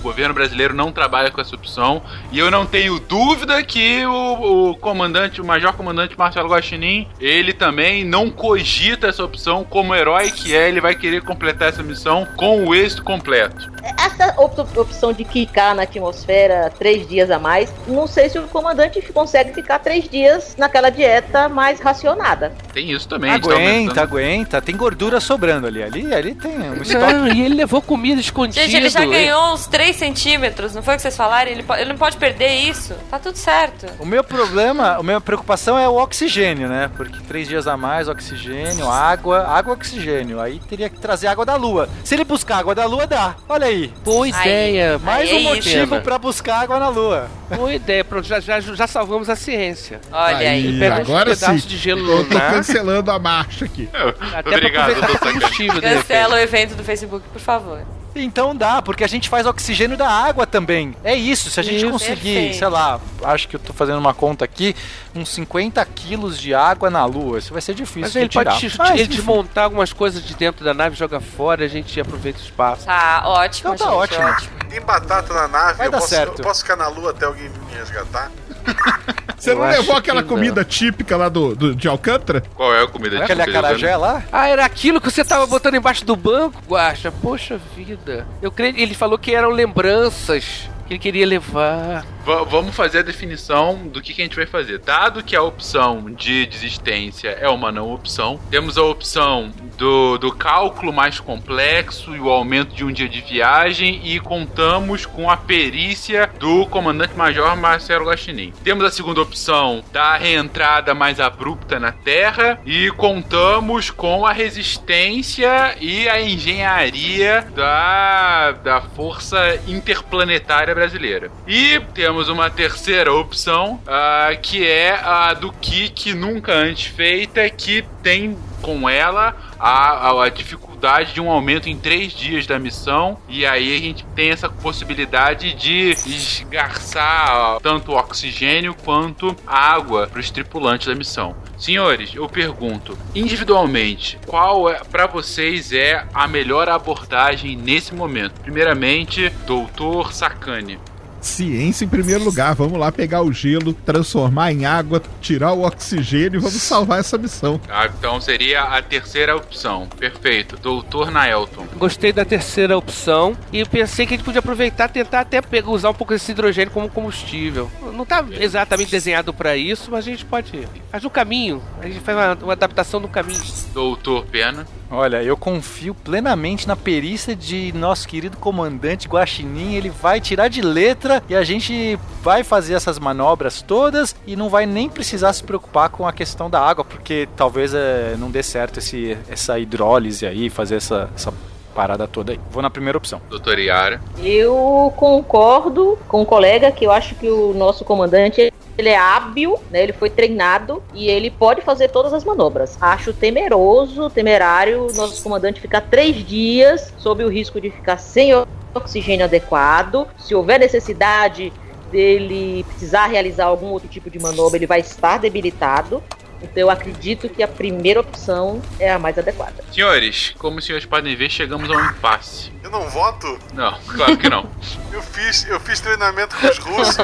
[0.05, 1.99] O governo brasileiro não trabalha com essa opção
[2.31, 7.51] e eu não tenho dúvida que o, o comandante, o major comandante Marcelo Guaxinim, ele
[7.51, 12.27] também não cogita essa opção como herói que é, ele vai querer completar essa missão
[12.37, 13.73] com o êxito completo.
[13.99, 18.43] Essa op- opção de quicar na atmosfera três dias a mais, não sei se o
[18.43, 22.53] comandante consegue ficar três dias naquela dieta mais racionada.
[22.71, 23.31] Tem isso também.
[23.31, 24.61] a gente tá Aguenta, aguenta.
[24.61, 25.81] Tem gordura sobrando ali.
[25.81, 27.13] Ali, ali tem um estoque.
[27.13, 28.65] Não, e ele levou comida escondida.
[28.65, 31.49] Gente, ele já ganhou uns três 3 centímetros, não foi o que vocês falaram?
[31.49, 32.93] Ele, ele não pode perder isso.
[33.09, 33.87] Tá tudo certo.
[33.99, 36.91] O meu problema, a minha preocupação é o oxigênio, né?
[36.95, 40.39] Porque três dias a mais, oxigênio, água, água e oxigênio.
[40.39, 41.89] Aí teria que trazer água da lua.
[42.03, 43.35] Se ele buscar água da lua, dá.
[43.47, 43.93] Olha aí.
[44.03, 44.99] Boa ideia.
[44.99, 46.01] Mais aí um é motivo Pena.
[46.01, 47.27] pra buscar água na lua.
[47.55, 48.03] Boa ideia.
[48.03, 50.01] Pronto, já, já, já salvamos a ciência.
[50.11, 50.55] Olha aí.
[50.55, 51.67] Aí, Pega agora pedaços sim.
[51.67, 53.89] de gelo Eu tô cancelando a marcha aqui.
[54.33, 55.81] Até Obrigado, pra aproveitar combustível.
[55.81, 57.81] Cancela o evento do Facebook, por favor.
[58.15, 60.95] Então dá, porque a gente faz oxigênio da água também.
[61.03, 61.91] É isso, se a gente Isso.
[61.91, 62.57] conseguir, Perfeito.
[62.57, 64.75] sei lá, acho que eu tô fazendo uma conta aqui,
[65.13, 67.39] uns 50 quilos de água na lua.
[67.39, 68.51] Isso vai ser difícil Mas de ele tirar.
[68.53, 71.99] pode Mas, ele desmontar algumas coisas de dentro da nave, joga fora e a gente
[71.99, 72.85] aproveita o espaço.
[72.85, 74.49] Tá, ótimo, Então tá gente, ótimo.
[74.69, 76.39] Tem batata na nave, Vai eu dar posso, certo.
[76.39, 78.31] eu posso ficar na lua até alguém me resgatar?
[79.37, 80.35] Você Eu não levou aquela que não.
[80.35, 82.41] comida típica lá do, do- de Alcântara?
[82.55, 84.23] Qual é a comida Aquele típica de acarajé lá?
[84.31, 87.11] Ah, era aquilo que você tava botando embaixo do banco, Guaxa?
[87.11, 88.25] Poxa vida.
[88.41, 92.05] Eu creio ele falou que eram lembranças que ele queria levar.
[92.25, 94.79] Va- vamos fazer a definição do que, que a gente vai fazer.
[94.79, 100.31] Dado que a opção de desistência é uma não opção, temos a opção do, do
[100.31, 105.37] cálculo mais complexo e o aumento de um dia de viagem e contamos com a
[105.37, 108.53] perícia do comandante-major Marcelo Guaxinim.
[108.63, 115.75] Temos a segunda opção da reentrada mais abrupta na Terra e contamos com a resistência
[115.79, 121.29] e a engenharia da, da Força Interplanetária Brasileira.
[121.47, 127.83] E temos uma terceira opção, ah, que é a do Kik nunca antes feita, que
[128.01, 133.17] tem com ela a, a, a dificuldade de um aumento em três dias da missão.
[133.27, 140.31] E aí a gente tem essa possibilidade de esgarçar tanto oxigênio quanto água para os
[140.31, 141.35] tripulantes da missão.
[141.57, 148.41] Senhores, eu pergunto, individualmente, qual é para vocês é a melhor abordagem nesse momento?
[148.41, 150.79] Primeiramente, Doutor Sakane.
[151.25, 152.53] Ciência em primeiro lugar.
[152.53, 157.17] Vamos lá pegar o gelo, transformar em água, tirar o oxigênio e vamos salvar essa
[157.17, 157.59] missão.
[157.67, 159.87] Ah, então seria a terceira opção.
[159.97, 160.55] Perfeito.
[160.57, 161.65] Doutor Naelton.
[161.77, 165.89] Gostei da terceira opção e pensei que a gente podia aproveitar tentar até pegar, usar
[165.89, 167.71] um pouco desse hidrogênio como combustível.
[167.93, 170.67] Não tá exatamente desenhado para isso, mas a gente pode.
[170.91, 171.61] Faz um caminho.
[171.81, 173.41] A gente faz uma, uma adaptação do caminho.
[173.73, 174.67] Doutor Pena.
[174.95, 179.75] Olha, eu confio plenamente na perícia de nosso querido comandante Guaxinim.
[179.75, 184.47] Ele vai tirar de letra e a gente vai fazer essas manobras todas e não
[184.47, 188.41] vai nem precisar se preocupar com a questão da água, porque talvez é, não dê
[188.41, 191.33] certo esse, essa hidrólise aí, fazer essa, essa
[191.75, 192.39] parada toda aí.
[192.49, 193.21] Vou na primeira opção.
[193.29, 193.99] Doutor Iara.
[194.23, 199.57] Eu concordo com o colega que eu acho que o nosso comandante ele é hábil,
[199.71, 199.83] né?
[199.83, 202.77] Ele foi treinado e ele pode fazer todas as manobras.
[202.81, 208.31] Acho temeroso, temerário, nosso comandante ficar três dias sob o risco de ficar sem
[208.73, 210.07] oxigênio adequado.
[210.17, 211.51] Se houver necessidade
[211.91, 216.03] dele precisar realizar algum outro tipo de manobra, ele vai estar debilitado.
[216.45, 219.63] Então eu acredito que a primeira opção é a mais adequada.
[219.73, 222.51] Senhores, como os senhores podem ver, chegamos a um impasse.
[222.63, 223.37] Eu não voto?
[223.53, 224.49] Não, claro que não.
[224.95, 226.95] Eu fiz, eu fiz treinamento com os russos.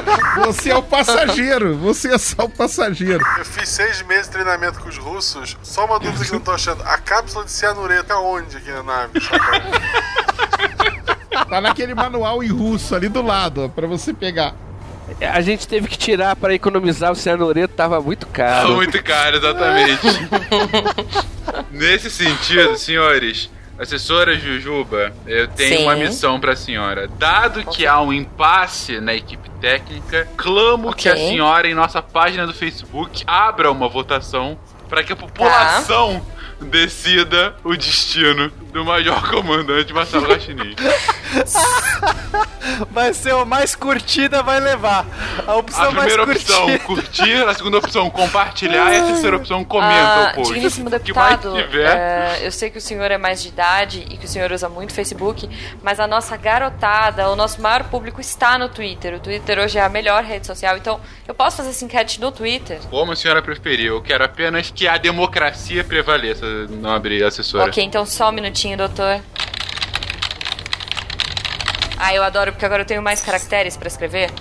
[0.46, 3.22] Você é o passageiro, você é só o passageiro.
[3.38, 5.58] Eu fiz seis meses de treinamento com os russos.
[5.62, 6.82] Só uma dúvida que eu não tô achando.
[6.84, 9.20] A cápsula de cianureto é onde aqui na nave?
[11.50, 14.56] Tá naquele manual em russo ali do lado, ó, pra você pegar.
[15.20, 18.76] A gente teve que tirar para economizar o cianureto, tava muito Tá caro.
[18.76, 20.02] muito caro, exatamente.
[21.72, 23.50] Nesse sentido, senhores,
[23.80, 25.84] assessora Jujuba, eu tenho Sim.
[25.84, 27.08] uma missão pra senhora.
[27.08, 32.46] Dado que há um impasse na equipe técnica, clamo que a senhora, em nossa página
[32.46, 34.58] do Facebook, abra uma votação
[34.90, 36.22] para que a população
[36.62, 40.76] decida o destino do Major Comandante Marcelo Guaxinim.
[42.90, 45.06] Vai ser o mais curtida, vai levar.
[45.48, 46.86] A opção A primeira mais opção, curtida.
[46.86, 47.48] curtir.
[47.48, 48.94] A segunda opção, compartilhar.
[48.94, 50.54] E a terceira opção, comenta Ah, o post.
[50.54, 51.98] digníssimo O que mais deputado, tiver.
[51.98, 54.70] é, eu sei que o senhor é mais de idade e que o senhor usa
[54.70, 55.50] muito Facebook,
[55.84, 59.16] mas a nossa garotada, o nosso maior público está no Twitter.
[59.16, 62.32] O Twitter hoje é a melhor rede social, então eu posso fazer essa enquete no
[62.32, 62.80] Twitter?
[62.90, 67.66] Como a senhora preferir, eu quero apenas que a democracia prevaleça, nobre assessora.
[67.70, 69.22] Ok, então só um minutinho, doutor.
[71.98, 74.32] Ah, eu adoro porque agora eu tenho mais caracteres pra escrever.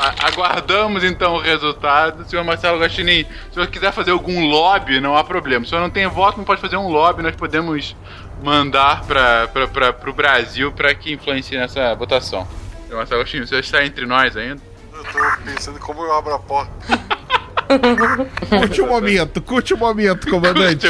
[0.00, 2.24] A- Aguardamos então o resultado.
[2.28, 5.64] Senhor Marcelo Guaxinim, se o senhor quiser fazer algum lobby, não há problema.
[5.64, 7.94] Se o senhor não tem voto, não pode fazer um lobby, nós podemos
[8.42, 9.46] mandar para
[10.08, 12.48] o Brasil para que influencie nessa votação.
[12.86, 14.62] Senhor Marcelo o senhor está entre nós ainda?
[14.94, 16.72] Eu tô pensando como eu abro a porta.
[18.48, 20.86] Curte o momento, curte o momento, comandante.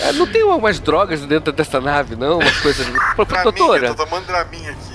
[0.00, 2.38] É, não tem umas drogas dentro dessa nave, não?
[2.38, 2.86] Umas coisas.
[3.16, 3.86] Pô, Dramin, Doutora.
[3.88, 4.89] eu tô tomando Dramin aqui.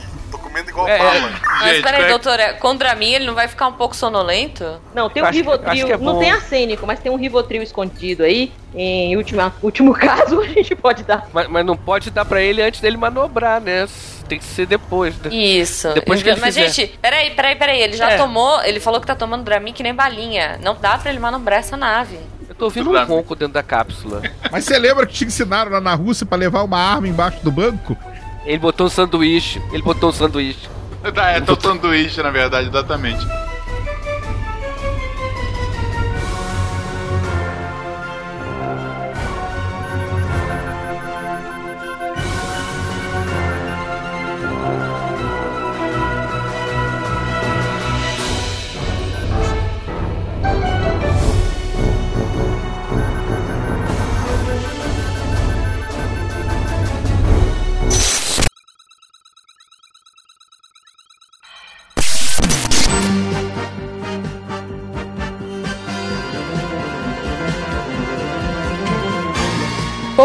[0.55, 1.31] Comendo igual É, bala.
[1.61, 4.79] Mas peraí, é- doutora, com Dramin ele não vai ficar um pouco sonolento?
[4.93, 5.87] Não, tem um Acho- Rivotril.
[5.93, 8.53] é não tem arsênico, mas tem um Rivotril escondido aí.
[8.73, 11.27] Em última, último caso, a gente pode dar.
[11.33, 13.85] Mas, mas não pode dar pra ele antes dele manobrar, né?
[14.29, 15.13] Tem que ser depois.
[15.19, 15.29] né?
[15.33, 15.93] Isso.
[15.93, 16.69] Depois que ele Mas, fizer.
[16.71, 17.81] gente, peraí, peraí, peraí.
[17.81, 18.17] Ele já É.
[18.17, 18.61] tomou.
[18.63, 20.57] Ele falou que tá tomando Dramin que nem balinha.
[20.63, 22.17] Não dá pra ele manobrar essa nave.
[22.47, 24.21] Eu tô ouvindo um ronco dentro da cápsula.
[24.51, 27.51] Mas você lembra que te ensinaram lá na Rússia pra levar uma arma embaixo do
[27.51, 27.97] banco?
[28.45, 29.61] Ele botou um sanduíche.
[29.71, 30.69] Ele botou um sanduíche.
[31.13, 33.25] Tá, é teu sanduíche, na verdade, exatamente.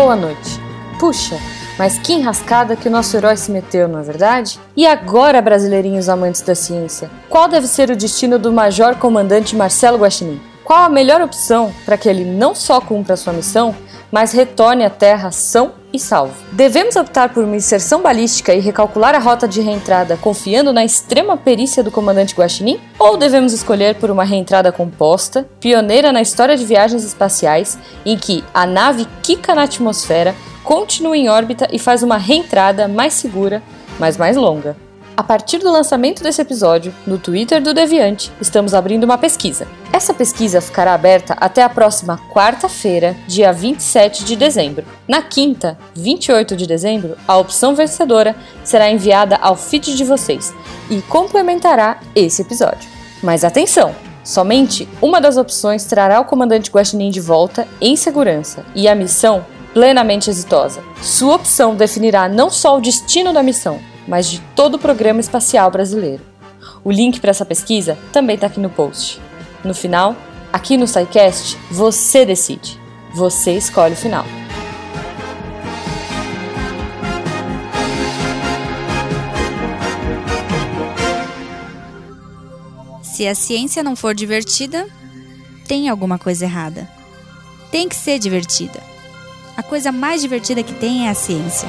[0.03, 0.59] Boa noite.
[0.99, 1.37] Puxa,
[1.79, 4.59] mas que enrascada que o nosso herói se meteu, não é verdade?
[4.75, 9.99] E agora, brasileirinhos amantes da ciência, qual deve ser o destino do Major Comandante Marcelo
[9.99, 10.41] Guaxinim?
[10.65, 13.77] Qual a melhor opção para que ele não só cumpra sua missão,
[14.11, 16.35] mas retorne à Terra são e salvo?
[16.53, 21.37] Devemos optar por uma inserção balística e recalcular a rota de reentrada confiando na extrema
[21.37, 22.81] perícia do comandante Guaxinim?
[22.99, 28.45] Ou devemos escolher por uma reentrada composta, pioneira na história de viagens espaciais, em que
[28.55, 33.63] a nave quica na atmosfera, continua em órbita e faz uma reentrada mais segura,
[33.99, 34.77] mas mais longa?
[35.21, 39.69] A partir do lançamento desse episódio, no Twitter do Deviante, estamos abrindo uma pesquisa.
[39.93, 44.87] Essa pesquisa ficará aberta até a próxima quarta-feira, dia 27 de dezembro.
[45.07, 48.35] Na quinta, 28 de dezembro, a opção vencedora
[48.65, 50.55] será enviada ao feed de vocês
[50.89, 52.89] e complementará esse episódio.
[53.23, 53.95] Mas atenção!
[54.25, 59.45] Somente uma das opções trará o comandante Guaxinim de volta em segurança e a missão
[59.75, 60.83] plenamente exitosa.
[61.03, 63.79] Sua opção definirá não só o destino da missão,
[64.11, 66.21] mas de todo o programa espacial brasileiro.
[66.83, 69.21] O link para essa pesquisa também está aqui no post.
[69.63, 70.17] No final,
[70.53, 72.77] aqui no SciCast, você decide.
[73.15, 74.25] Você escolhe o final.
[83.03, 84.89] Se a ciência não for divertida,
[85.69, 86.89] tem alguma coisa errada.
[87.71, 88.81] Tem que ser divertida.
[89.57, 91.69] A coisa mais divertida que tem é a ciência.